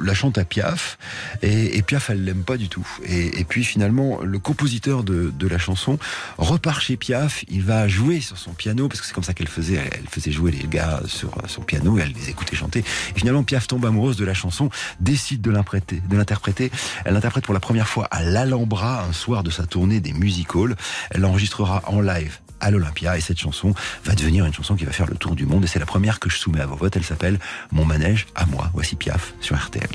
[0.03, 0.99] la chante à Piaf,
[1.43, 2.87] et, Piaf, elle l'aime pas du tout.
[3.05, 5.99] Et, puis finalement, le compositeur de, la chanson
[6.39, 9.49] repart chez Piaf, il va jouer sur son piano, parce que c'est comme ça qu'elle
[9.49, 12.79] faisait, elle, faisait jouer les gars sur son piano, et elle les écoutait chanter.
[13.15, 16.71] Et finalement, Piaf tombe amoureuse de la chanson, décide de l'interpréter.
[17.05, 20.55] Elle l'interprète pour la première fois à l'Alhambra, un soir de sa tournée des music
[20.55, 20.77] halls.
[21.11, 23.75] Elle l'enregistrera en live à l'Olympia et cette chanson
[24.05, 26.21] va devenir une chanson qui va faire le tour du monde et c'est la première
[26.21, 26.97] que je soumets à vos votes.
[26.97, 27.39] Elle s'appelle
[27.73, 28.71] Mon manège à moi.
[28.73, 29.91] Voici Piaf sur RTL.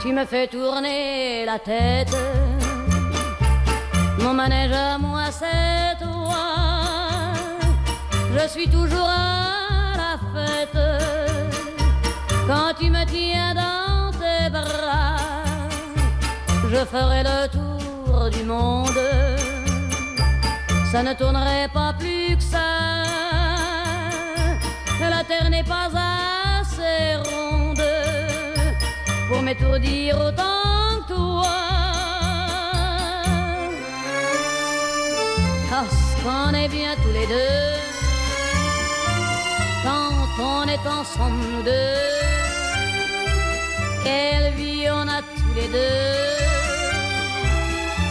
[0.00, 2.14] Tu me fais tourner la tête,
[4.20, 7.32] mon manège à moi c'est toi.
[8.34, 9.61] Je suis toujours à
[12.46, 15.16] quand tu me tiens dans tes bras.
[16.70, 19.00] Je ferai le tour du monde,
[20.90, 22.70] ça ne tournerait pas plus que ça.
[25.00, 25.90] La terre n'est pas
[26.60, 27.82] assez ronde
[29.28, 31.58] pour m'étourdir autant que toi.
[35.70, 37.82] Parce qu'on est bien tous les deux
[40.38, 41.96] on est ensemble nous deux.
[44.04, 46.42] Quelle vie on a tous les deux.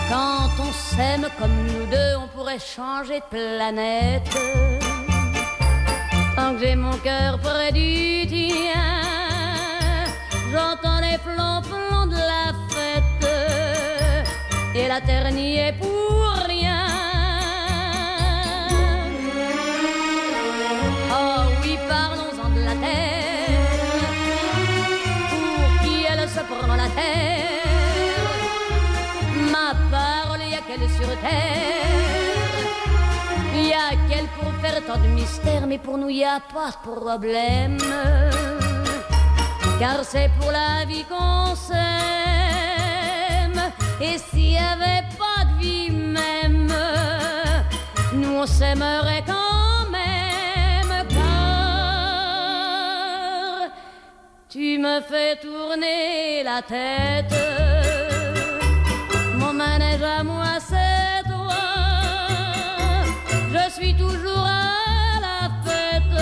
[0.09, 4.29] Quand on s'aime comme nous deux, on pourrait changer de planète.
[6.35, 10.05] Tant que j'ai mon cœur près du tien,
[10.51, 13.31] j'entends les flonflons de la fête.
[14.75, 16.60] Et la terre n'y est pour rien.
[30.79, 32.61] Sur terre.
[33.53, 36.77] Y a qu'elle pour faire tant de mystères, mais pour nous y a pas de
[36.89, 37.77] problème.
[39.79, 41.81] Car c'est pour la vie qu'on s'aime.
[43.99, 46.73] Et s'il y avait pas de vie même,
[48.13, 50.11] nous on s'aimerait quand même.
[54.49, 57.33] Tu me fais tourner la tête.
[59.37, 60.50] Mon manège à moi,
[63.89, 66.17] toujours à la fête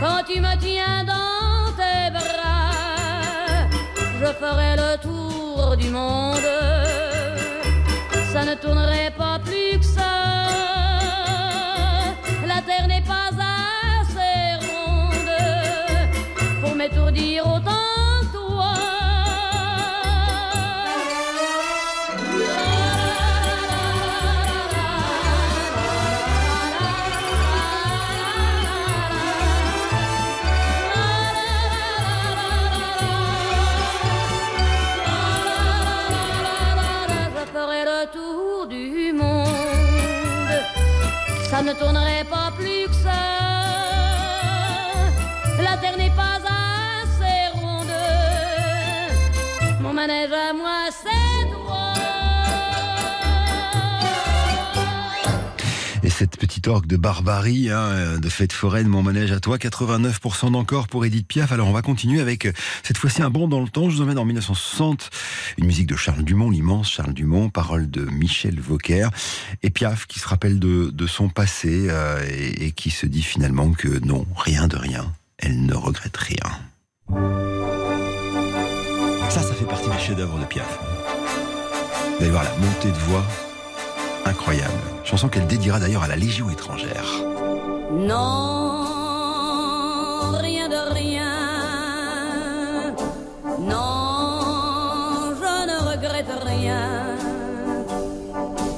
[0.00, 3.68] quand tu me tiens dans tes bras.
[4.20, 6.48] Je ferai le tour du monde,
[8.32, 10.14] ça ne tournerait pas plus que ça.
[12.46, 13.30] La terre n'est pas
[14.00, 15.34] assez ronde
[16.62, 17.85] pour m'étourdir autant.
[41.66, 42.35] Ne tournerait pas
[56.66, 61.52] de barbarie, hein, de fête foraine, mon manège à toi, 89% d'encore pour Edith Piaf.
[61.52, 62.52] Alors on va continuer avec euh,
[62.82, 63.88] cette fois-ci un bond dans le temps.
[63.88, 65.10] Je vous emmène en 1960,
[65.58, 69.06] une musique de Charles Dumont, l'immense Charles Dumont, parole de Michel Vauquer.
[69.62, 73.70] Et Piaf qui se rappelle de, son passé euh, et, et qui se dit finalement
[73.70, 76.50] que non, rien de rien, elle ne regrette rien.
[79.30, 80.80] Ça, ça fait partie des chefs-d'œuvre de Piaf.
[82.18, 83.24] Vous allez voir la montée de voix
[84.26, 84.72] incroyable.
[85.04, 87.06] Chanson qu'elle dédiera d'ailleurs à la Légion étrangère.
[87.92, 88.82] Non,
[90.38, 91.32] rien de rien.
[93.60, 97.16] Non, je ne regrette rien.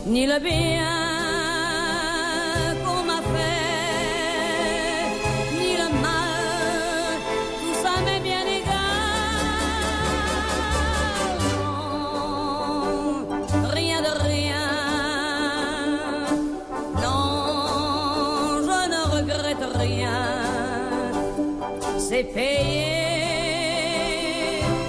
[0.07, 1.07] Ni le bien
[22.29, 24.12] C'est payé,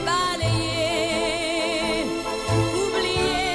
[0.06, 0.92] balayé,
[2.84, 3.46] oublié.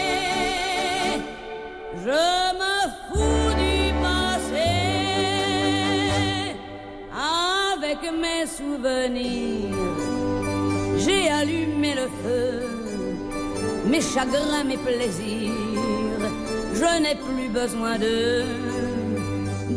[2.05, 2.23] Je
[2.61, 2.77] me
[3.09, 4.73] fous du passé.
[7.13, 9.77] Avec mes souvenirs,
[10.97, 12.75] j'ai allumé le feu
[13.87, 15.53] mes chagrins, mes plaisirs.
[16.75, 18.43] Je n'ai plus besoin de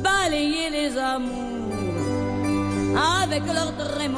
[0.01, 1.47] balayer les amours
[3.21, 3.73] avec leur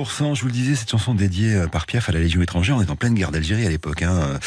[0.00, 2.76] 89%, je vous le disais, cette chanson dédiée euh, par Piaf à la Légion étrangère.
[2.76, 4.38] On est en pleine guerre d'Algérie à l'époque, hein,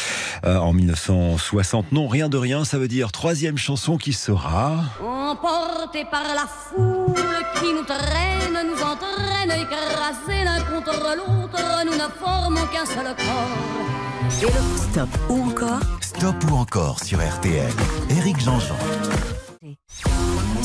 [0.44, 1.92] euh, en 1960.
[1.92, 4.84] Non, rien de rien, ça veut dire troisième chanson qui sera...
[5.00, 7.14] Emportés par la foule
[7.60, 14.42] qui nous traîne, nous entraîne, écrasés l'un contre l'autre, nous ne formons qu'un seul corps.
[14.42, 17.72] Et le Stop ou encore Stop ou encore sur RTL.
[18.10, 18.76] Éric Jean-Jean.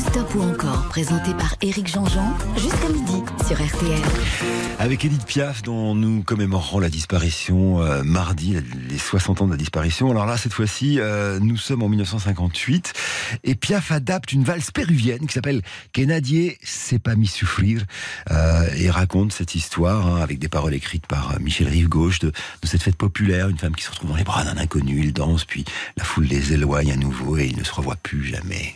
[0.09, 4.01] Stop ou encore, présenté par Éric Jean-Jean, jusqu'à midi sur RTL.
[4.79, 8.57] Avec Edith Piaf, dont nous commémorerons la disparition euh, mardi,
[8.89, 10.09] les 60 ans de la disparition.
[10.09, 12.93] Alors là, cette fois-ci, euh, nous sommes en 1958
[13.43, 15.61] et Piaf adapte une valse péruvienne qui s'appelle
[15.93, 17.83] Kenadie s'est pas mis souffrir
[18.31, 22.67] euh, et raconte cette histoire hein, avec des paroles écrites par Michel Rive-Gauche de, de
[22.67, 25.45] cette fête populaire, une femme qui se retrouve dans les bras d'un inconnu, il danse,
[25.45, 25.65] puis
[25.97, 28.75] la foule les éloigne à nouveau et ils ne se revoient plus jamais.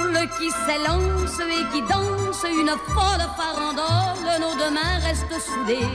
[0.37, 5.87] qui s'élance et qui danse une folle farandole, nos deux mains restent soudées.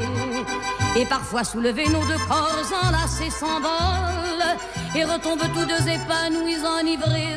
[0.97, 4.57] Et parfois soulevés, nos deux corps enlacés s'envolent
[4.95, 7.37] et retombent tous deux épanouis, enivrés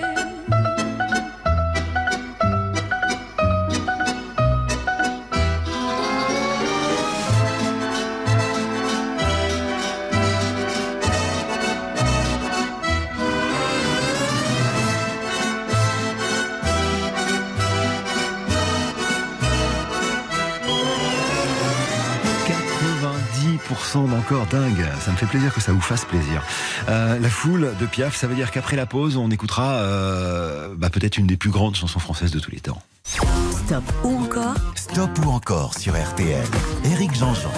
[23.93, 24.85] D'encore dingue.
[24.99, 26.43] Ça me fait plaisir que ça vous fasse plaisir.
[26.89, 30.89] Euh, la foule de Piaf, ça veut dire qu'après la pause, on écoutera euh, bah,
[30.89, 32.81] peut-être une des plus grandes chansons françaises de tous les temps.
[33.03, 36.45] Stop ou encore Stop ou encore sur RTL.
[36.85, 37.51] Éric Jean-Jean.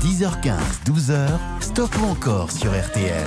[0.00, 0.52] 10h15,
[0.86, 1.28] 12h,
[1.60, 3.26] stop ou encore sur RTL.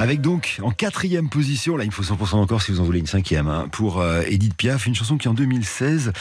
[0.00, 3.00] Avec donc en quatrième position, là il me faut 100% encore si vous en voulez
[3.00, 6.12] une cinquième, hein, pour euh, Edith Piaf, une chanson qui en 2016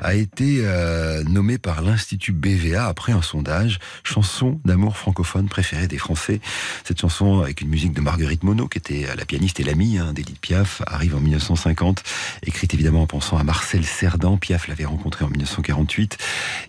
[0.00, 5.98] a été euh, nommée par l'Institut BVA après un sondage, chanson d'amour francophone préférée des
[5.98, 6.40] Français.
[6.84, 10.14] Cette chanson avec une musique de Marguerite Monod, qui était la pianiste et l'amie hein,
[10.14, 12.04] d'Edith Piaf, arrive en 1950,
[12.46, 14.38] écrite évidemment en pensant à Marcel Cerdan.
[14.38, 16.16] Piaf l'avait rencontré en 1948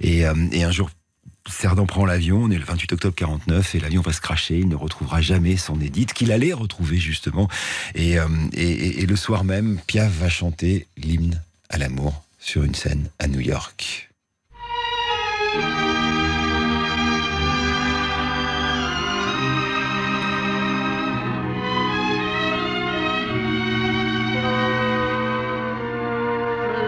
[0.02, 0.90] et, euh, et un jour
[1.50, 4.68] Cerdan prend l'avion, on est le 28 octobre 49 et l'avion va se cracher, il
[4.68, 7.48] ne retrouvera jamais son Edith qu'il allait retrouver justement.
[7.96, 12.76] Et, euh, et, et, le soir même, Piaf va chanter l'hymne à l'amour sur une
[12.76, 14.10] scène à New York.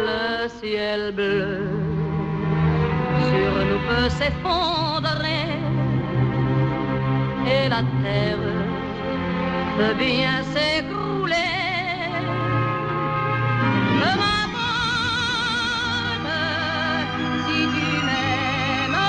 [0.05, 1.58] Le ciel bleu
[3.89, 5.47] peut s'effondrer
[7.53, 8.47] et la terre
[9.77, 11.55] peut bien s'écrouler.
[13.99, 15.11] Me m'abonne
[17.45, 19.03] si tu m'aimes,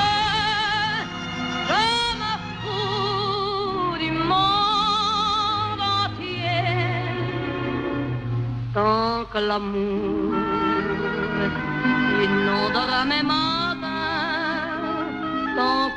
[1.71, 1.85] je
[2.23, 6.65] me fous du monde entier
[8.75, 10.35] tant que l'amour
[12.25, 13.60] inondera mes que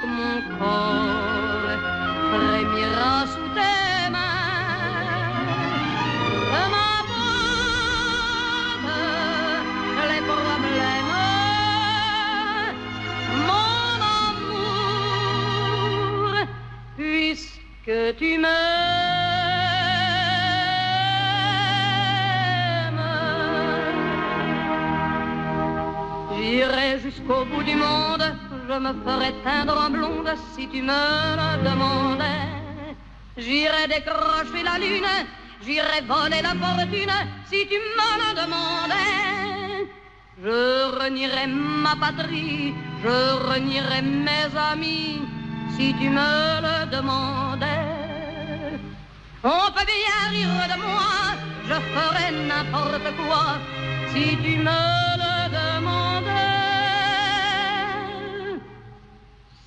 [0.06, 1.72] mon corps
[2.32, 5.32] frémira sous tes mains.
[6.52, 7.30] Je m'abonne
[10.12, 11.18] les problèmes,
[13.48, 13.98] mon
[14.30, 16.34] amour,
[16.98, 18.52] puisque tu m'aimes.
[26.36, 28.24] J'irai jusqu'au bout du monde,
[28.68, 31.02] je me ferai teindre en blonde si tu me
[31.40, 32.50] le demandais.
[33.38, 35.16] J'irai décrocher la lune,
[35.64, 37.18] j'irai voler la fortune
[37.50, 39.90] si tu me le demandais.
[40.44, 40.60] Je
[41.00, 43.18] renierai ma patrie, je
[43.50, 45.22] renierai mes amis
[45.76, 48.80] si tu me le demandais.
[49.44, 51.14] On peut bien rire de moi,
[51.68, 53.46] je ferai n'importe quoi
[54.14, 54.82] si tu me
[55.22, 56.13] le demandais.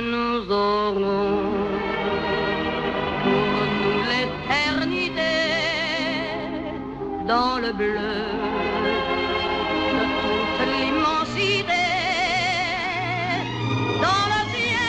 [0.00, 1.42] nous aurons
[3.22, 5.34] pour nous l'éternité
[7.26, 8.14] dans le bleu
[9.98, 11.86] de toute l'immensité
[14.04, 14.86] dans le ciel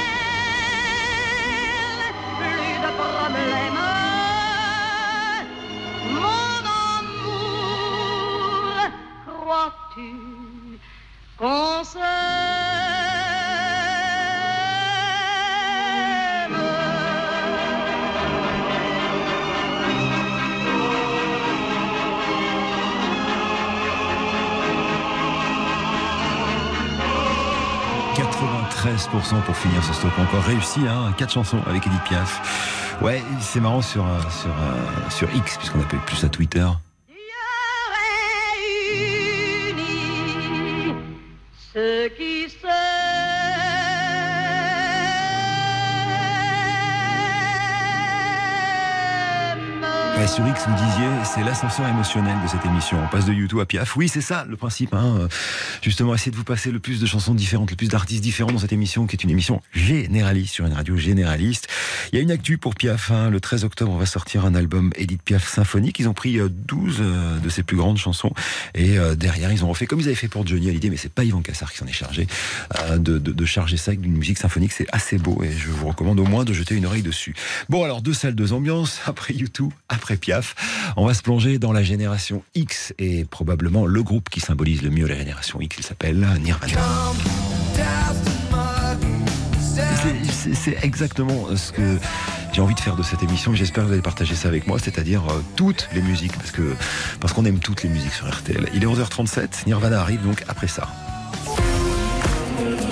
[2.39, 3.84] plus de problèmes.
[6.14, 6.62] Mon
[6.99, 7.97] amour
[9.26, 10.12] crois-tu
[11.39, 12.59] qu'on se
[28.96, 32.98] 93% pour finir ce stop encore réussi, hein, quatre chansons avec Edith Piaf.
[33.02, 36.66] Ouais, c'est marrant sur, euh, euh, sur X, puisqu'on appelle plus ça Twitter.
[50.30, 52.97] Sur X, vous disiez, c'est l'ascenseur émotionnel de cette émission.
[53.03, 53.95] On passe de YouTube à Piaf.
[53.95, 54.93] Oui, c'est ça le principe.
[54.93, 55.27] Hein.
[55.82, 58.59] Justement, essayer de vous passer le plus de chansons différentes, le plus d'artistes différents dans
[58.59, 61.67] cette émission, qui est une émission généraliste sur une radio généraliste.
[62.11, 63.09] Il y a une actu pour Piaf.
[63.11, 63.30] hein.
[63.32, 65.99] Le 13 octobre, on va sortir un album Edith Piaf symphonique.
[65.99, 68.32] Ils ont pris euh, 12 euh, de ses plus grandes chansons
[68.75, 71.11] et euh, derrière, ils ont refait comme ils avaient fait pour Johnny Hallyday, mais c'est
[71.11, 72.27] pas Yvan Cassar qui s'en est chargé
[72.80, 74.73] euh, de charger ça avec une musique symphonique.
[74.73, 77.34] C'est assez beau et je vous recommande au moins de jeter une oreille dessus.
[77.67, 79.01] Bon, alors deux salles, deux ambiances.
[79.05, 80.55] Après YouTube, après Piaf,
[80.97, 84.89] on va se plonger dans la génération X et probablement le groupe qui symbolise le
[84.89, 85.78] mieux la génération X.
[85.80, 86.74] Il s'appelle Nirvana.
[90.53, 91.97] C'est- exactement ce que
[92.53, 93.53] j'ai envie de faire de cette émission.
[93.53, 96.74] J'espère que vous allez partager ça avec moi, c'est-à-dire euh, toutes les musiques, parce que
[97.20, 98.70] parce qu'on aime toutes les musiques sur RTL.
[98.74, 100.88] Il est 11h37, Nirvana arrive donc après ça.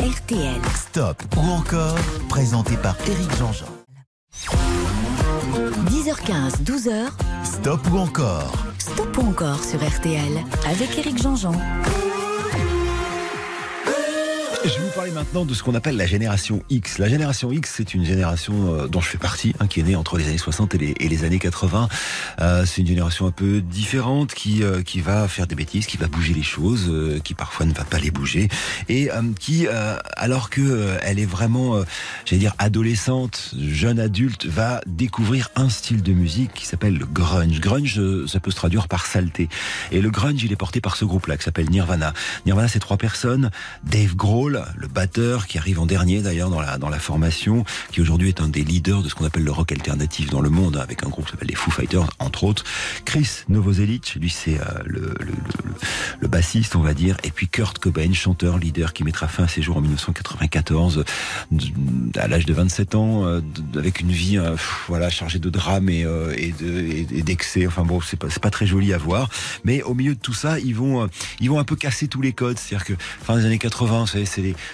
[0.02, 0.62] RTL.
[0.76, 1.98] Stop ou encore,
[2.30, 3.66] présenté par Éric Jean-Jean.
[6.08, 7.10] 10h15, 12h.
[7.44, 11.52] Stop ou encore, Stop ou encore sur RTL avec Éric Jean-Jean.
[14.68, 16.98] Je vais vous parler maintenant de ce qu'on appelle la génération X.
[16.98, 19.96] La génération X, c'est une génération euh, dont je fais partie, hein, qui est née
[19.96, 21.88] entre les années 60 et les, années 80.
[22.42, 25.96] Euh, c'est une génération un peu différente, qui euh, qui va faire des bêtises, qui
[25.96, 28.50] va bouger les choses, euh, qui parfois ne va pas les bouger,
[28.90, 31.82] et euh, qui, euh, alors que elle est vraiment,
[32.26, 37.62] j'allais dire, adolescente, jeune adulte, va découvrir un style de musique qui s'appelle le grunge.
[37.62, 39.48] Grunge, ça peut se traduire par saleté.
[39.94, 42.14] Et le grunge, il est porté par ce groupe-là qui s'appelle Nirvana.
[42.46, 43.50] Nirvana, c'est trois personnes.
[43.86, 48.02] Dave Grohl, le batteur, qui arrive en dernier d'ailleurs dans la, dans la formation, qui
[48.02, 50.78] aujourd'hui est un des leaders de ce qu'on appelle le rock alternatif dans le monde,
[50.78, 52.64] avec un groupe qui s'appelle les Foo Fighters, entre autres.
[53.06, 55.14] Chris Novoselic, lui c'est euh, le,
[56.22, 57.18] le, bassiste, on va dire.
[57.24, 60.98] Et puis Kurt Cobain, chanteur, leader, qui mettra fin à ses jours en 1994,
[61.54, 61.58] euh,
[62.16, 63.42] à l'âge de 27 ans, euh,
[63.76, 64.38] avec une vie
[64.88, 66.02] voilà chargée de drames et,
[66.38, 67.66] et de- et- et d'excès.
[67.68, 69.30] Enfin bon, c'est pas, pas très joli à voir.
[69.64, 71.08] Mais au milieu de tout ça, ils vont,
[71.40, 72.58] ils vont un peu casser tous les codes.
[72.60, 72.94] C'est-à-dire que
[73.24, 74.26] fin des années 80, vous savez,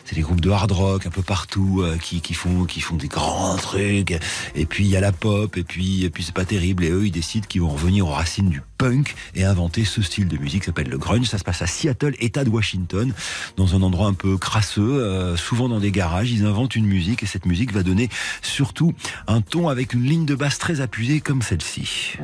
[0.05, 3.07] c'est des, groupes de hard rock un peu partout euh, qui, font, qui font des
[3.07, 4.17] grands trucs.
[4.55, 6.83] Et puis il y a la pop, et puis, puis c'est pas terrible.
[6.83, 10.27] Et eux, ils décident qu'ils vont revenir aux racines du punk et inventer ce style
[10.27, 11.27] de musique qui s'appelle le grunge.
[11.27, 13.13] Ça se passe à Seattle, État de Washington,
[13.57, 16.31] dans un endroit un peu crasseux, euh, souvent dans des garages.
[16.31, 18.09] Ils inventent une musique et cette musique va donner
[18.41, 18.93] surtout
[19.27, 22.17] un ton avec une ligne de basse très appuyée comme celle-ci.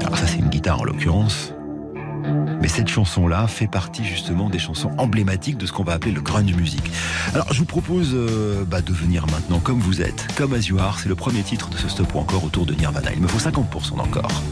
[0.00, 1.54] Alors ça c'est une guitare en l'occurrence.
[2.60, 6.20] Mais cette chanson-là fait partie justement des chansons emblématiques de ce qu'on va appeler le
[6.20, 6.82] grunge music.
[7.34, 10.78] Alors je vous propose euh, bah, de venir maintenant comme vous êtes, comme As You
[10.78, 10.98] Are.
[10.98, 13.10] C'est le premier titre de ce stop ou encore autour de Nirvana.
[13.14, 14.42] Il me faut 50% d'encore.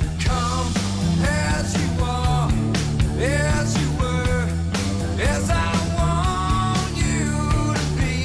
[1.61, 2.51] as you are,
[3.21, 4.49] as you were,
[5.21, 8.25] as I want you to be,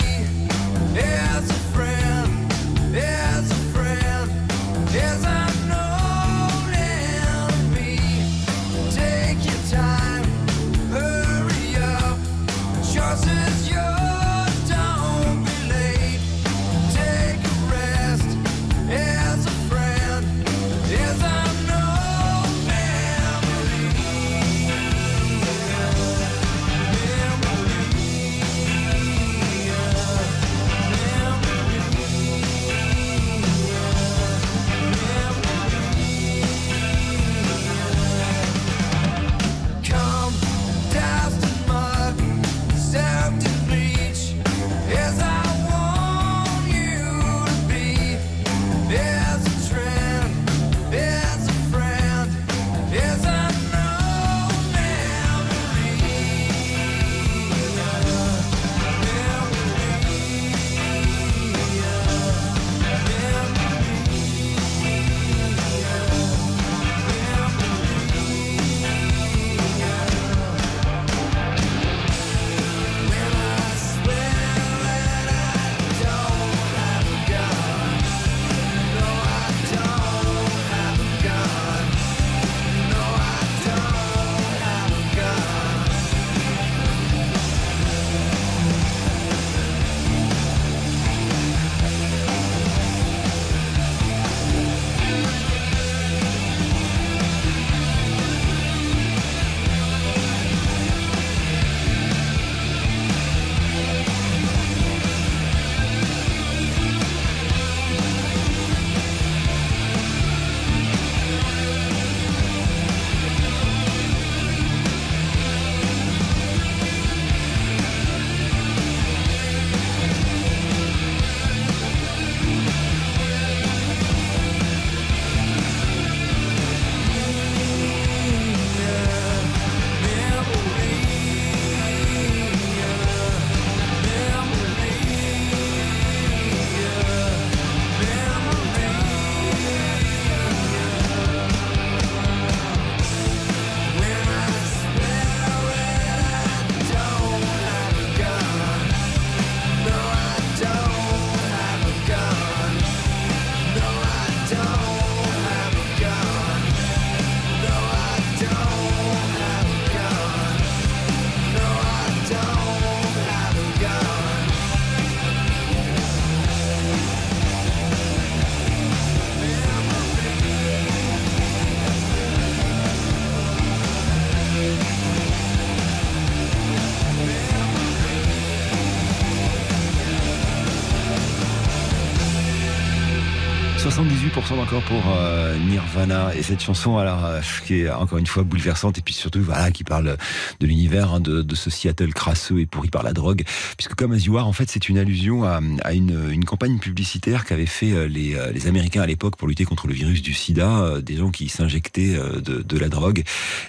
[184.36, 188.44] 78% encore pour euh, Nirvana et cette chanson alors euh, qui est encore une fois
[188.44, 190.18] bouleversante et puis surtout voilà qui parle
[190.60, 193.44] de l'univers hein, de, ce Seattle crasseux et pourri par la drogue
[193.78, 195.62] puisque comme As You Are en fait c'est une allusion à,
[195.94, 199.94] une, campagne publicitaire qu'avaient fait euh, les, les Américains à l'époque pour lutter contre le
[199.94, 203.24] virus du SIDA des gens qui s'injectaient de, de, la drogue.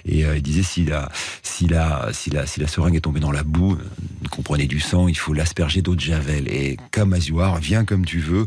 [0.05, 1.09] Et ils disaient si la
[1.43, 3.77] si la si la si la seringue est tombée dans la boue
[4.27, 8.19] comprenez du sang il faut l'asperger d'eau de javel et comme Are viens comme tu
[8.19, 8.45] veux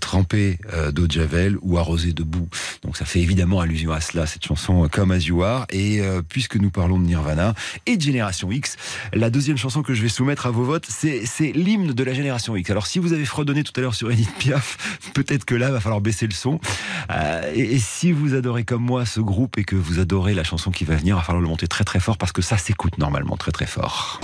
[0.00, 0.58] tremper
[0.92, 2.48] d'eau de javel ou arrosé de boue.
[2.82, 5.66] Donc ça fait évidemment allusion à cela, cette chanson euh, Comme Are.
[5.70, 7.54] Et euh, puisque nous parlons de Nirvana
[7.86, 8.76] et de Génération X,
[9.12, 12.56] la deuxième chanson que je vais soumettre à vos votes, c'est l'hymne de la Génération
[12.56, 12.70] X.
[12.70, 15.80] Alors si vous avez fredonné tout à l'heure sur Edith Piaf, peut-être que là, va
[15.80, 16.60] falloir baisser le son.
[17.10, 20.44] Euh, et, et, si vous adorez comme moi ce groupe et que vous adorez la
[20.44, 22.58] chanson qui va venir, il va falloir le monter très très fort parce que ça
[22.58, 24.20] s'écoute normalement très très fort.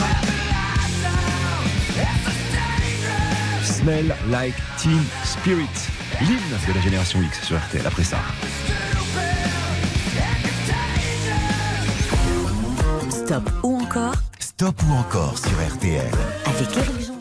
[3.62, 5.68] Smell Like Teen Spirit
[6.20, 8.18] l'hymne de la génération X sur RTL après ça.
[13.10, 16.10] Stop ou encore Stop ou encore sur RTL.
[16.46, 17.13] Avec Eric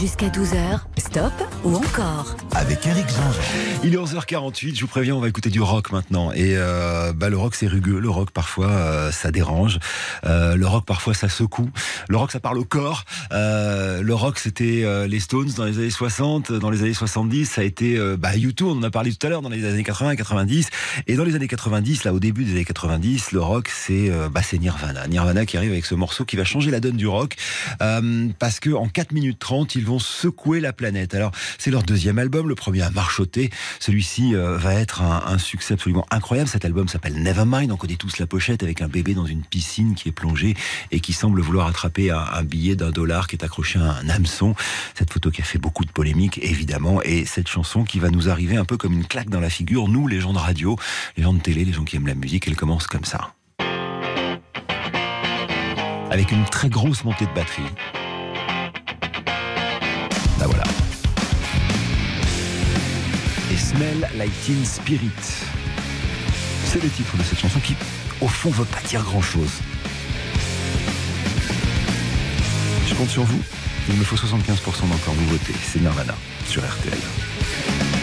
[0.00, 1.32] Jusqu'à 12h, stop
[1.62, 5.60] ou encore Avec Eric jean Il est 11h48, je vous préviens, on va écouter du
[5.60, 6.32] rock maintenant.
[6.32, 8.00] Et euh, bah, le rock, c'est rugueux.
[8.00, 9.78] Le rock, parfois, euh, ça dérange.
[10.24, 11.68] Euh, le rock, parfois, ça secoue.
[12.08, 13.04] Le rock, ça parle au corps.
[13.32, 16.50] Euh, le rock, c'était euh, les Stones dans les années 60.
[16.50, 19.28] Dans les années 70, ça a été bah, U2, on en a parlé tout à
[19.28, 20.70] l'heure, dans les années 80 90.
[21.08, 24.40] Et dans les années 90, là, au début des années 90, le rock, c'est bah,
[24.50, 25.06] Nirvana.
[25.08, 27.36] Nirvana qui arrive avec ce morceau qui va changer la donne du rock.
[28.38, 31.14] parce que en 4 minutes 30, ils vont secouer la planète.
[31.14, 33.50] Alors, c'est leur deuxième album, le premier a marchoté.
[33.78, 36.48] Celui-ci euh, va être un, succès absolument incroyable.
[36.48, 37.70] Cet album s'appelle Nevermind.
[37.72, 40.54] On connaît tous la pochette avec un bébé dans une piscine qui est plongé
[40.90, 44.08] et qui semble vouloir attraper un, un billet d'un dollar qui est accroché à un
[44.08, 44.54] hameçon.
[44.94, 48.28] Cette photo qui a fait beaucoup de polémiques, évidemment, et cette chanson qui va nous
[48.28, 49.88] arriver un peu comme une claque dans la figure.
[49.88, 50.76] Nous, les gens de radio,
[51.16, 53.34] les gens de télé, les gens qui aiment la musique, elle commence comme ça.
[56.10, 57.62] Avec une très grosse montée de batterie.
[60.40, 60.64] Bah voilà.
[63.52, 64.32] Et Smell Like
[64.64, 65.10] Spirit.
[66.64, 67.76] C'est le titre de cette chanson qui,
[68.22, 69.50] au fond, veut pas dire grand chose.
[72.88, 73.42] Je compte sur vous.
[73.90, 75.52] Il me faut 75% d'encore nouveauté.
[75.62, 76.14] C'est Nirvana
[76.46, 77.99] sur RTL.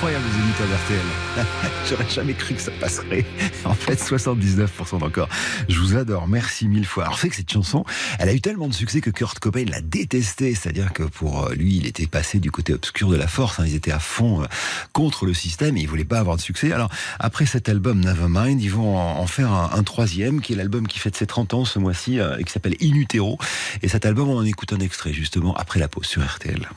[0.00, 1.44] Êtes incroyables, les éditeurs d'RTL.
[1.88, 3.24] J'aurais jamais cru que ça passerait.
[3.64, 5.28] En fait, 79% d'encore.
[5.68, 6.26] Je vous adore.
[6.26, 7.04] Merci mille fois.
[7.04, 7.84] Alors, c'est que cette chanson,
[8.18, 10.54] elle a eu tellement de succès que Kurt Cobain l'a détestée.
[10.54, 13.60] C'est-à-dire que pour euh, lui, il était passé du côté obscur de la force.
[13.60, 13.64] hein.
[13.66, 14.46] Ils étaient à fond euh,
[14.92, 16.72] contre le système et ils voulaient pas avoir de succès.
[16.72, 20.98] Alors, après cet album Nevermind, ils vont en faire un, troisième, qui est l'album qui
[20.98, 23.38] fête ses 30 ans ce mois-ci, euh, qui s'appelle In Utero.
[23.82, 26.68] Et cet album, on en écoute un extrait, justement, après la pause sur RTL.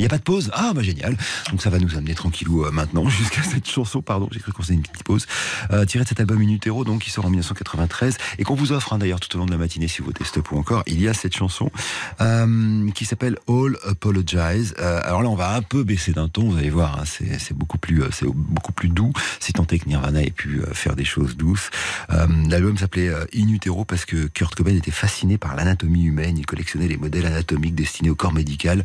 [0.00, 0.50] Il n'y a pas de pause?
[0.54, 1.14] Ah, bah génial.
[1.50, 4.62] Donc ça va nous amener tranquillou euh, maintenant jusqu'à cette chanson, pardon, j'ai cru qu'on
[4.62, 5.26] faisait une petite pause,
[5.72, 8.72] euh, tirée de cet album In Utero, donc qui sort en 1993, et qu'on vous
[8.72, 10.82] offre hein, d'ailleurs tout au long de la matinée si vous votez stop ou encore.
[10.86, 11.70] Il y a cette chanson
[12.22, 14.74] euh, qui s'appelle All Apologize.
[14.78, 17.52] Euh, alors là, on va un peu baisser d'un ton, vous allez voir, hein, c'est
[17.52, 19.12] beaucoup plus, c'est beaucoup plus doux.
[19.38, 21.68] Si tant est que Nirvana ait pu faire des choses douces.
[22.08, 26.38] L'album s'appelait euh, In Utero parce que Kurt Cobain était fasciné par l'anatomie humaine.
[26.38, 28.82] Il collectionnait les modèles anatomiques destinés au corps médical.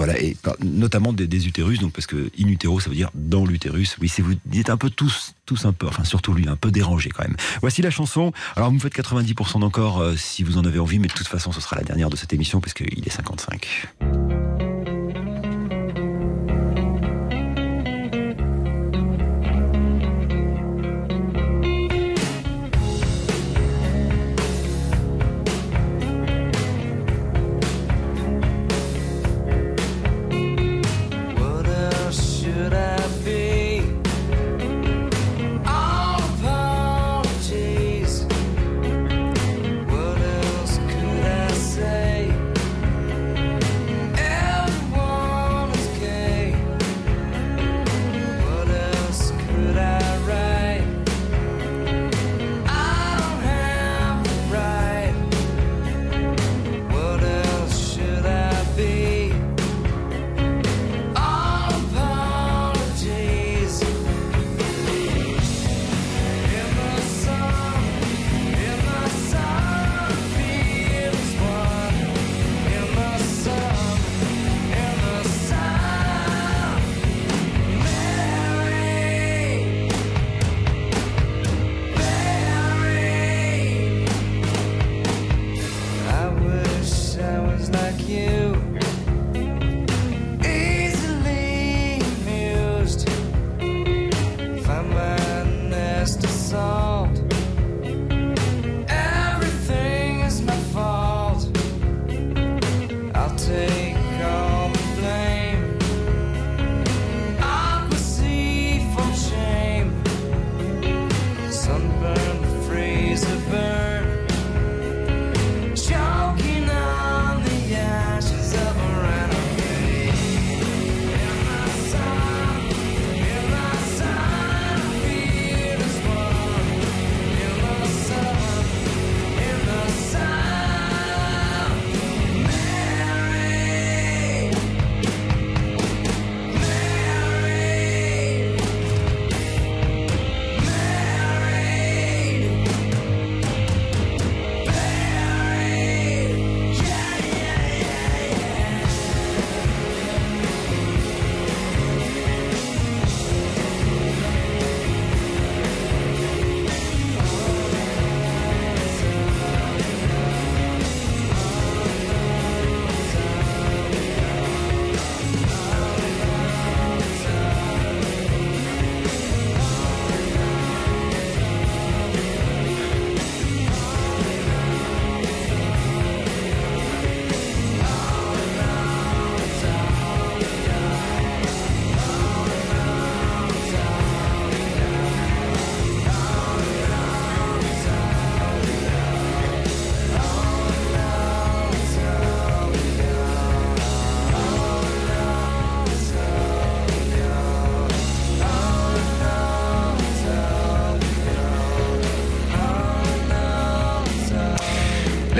[0.00, 3.44] Voilà, et notamment des, des utérus, donc parce que in utero, ça veut dire dans
[3.44, 3.98] l'utérus.
[4.00, 6.70] Oui, c'est vous dites un peu tous, tous un peu, enfin surtout lui, un peu
[6.70, 7.36] dérangé quand même.
[7.60, 8.32] Voici la chanson.
[8.56, 11.28] Alors vous me faites 90% d'encore euh, si vous en avez envie, mais de toute
[11.28, 14.69] façon, ce sera la dernière de cette émission parce qu'il est 55.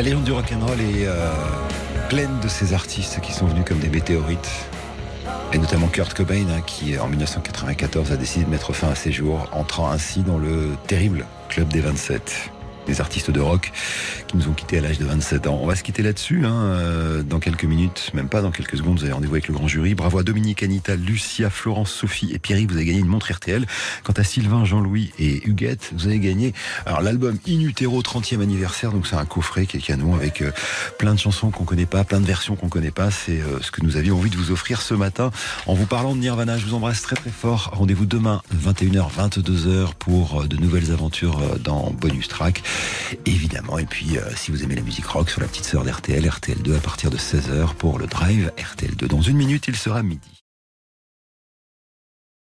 [0.01, 1.31] La légende du rock'n'roll est euh,
[2.09, 4.51] pleine de ces artistes qui sont venus comme des météorites.
[5.53, 9.13] Et notamment Kurt Cobain, hein, qui en 1994 a décidé de mettre fin à ses
[9.13, 12.51] jours, entrant ainsi dans le terrible club des 27.
[12.87, 13.73] des artistes de rock
[14.31, 15.59] qui nous ont quittés à l'âge de 27 ans.
[15.61, 18.99] On va se quitter là-dessus, hein, euh, dans quelques minutes, même pas dans quelques secondes,
[18.99, 19.97] vous avez rendez-vous avec le grand jury.
[19.97, 23.67] Bravo à Dominique, Anita, Lucia, Florence, Sophie et Pierry, vous avez gagné une montre RTL.
[24.05, 26.55] Quant à Sylvain, Jean-Louis et Huguette, vous avez gagné
[27.03, 30.53] l'album In Utero 30e anniversaire, donc c'est un coffret qui est canon avec euh,
[30.97, 33.11] plein de chansons qu'on connaît pas, plein de versions qu'on connaît pas.
[33.11, 35.33] C'est euh, ce que nous avions envie de vous offrir ce matin
[35.67, 36.57] en vous parlant de Nirvana.
[36.57, 37.71] Je vous embrasse très très fort.
[37.73, 42.63] Rendez-vous demain 21h 22h pour de nouvelles aventures dans Bonus Track
[43.27, 43.77] évidemment.
[43.79, 46.81] Et puis si vous aimez la musique rock sur la petite sœur d'RTL, RTL2 à
[46.81, 49.07] partir de 16h pour le drive RTL2.
[49.07, 50.43] Dans une minute, il sera midi.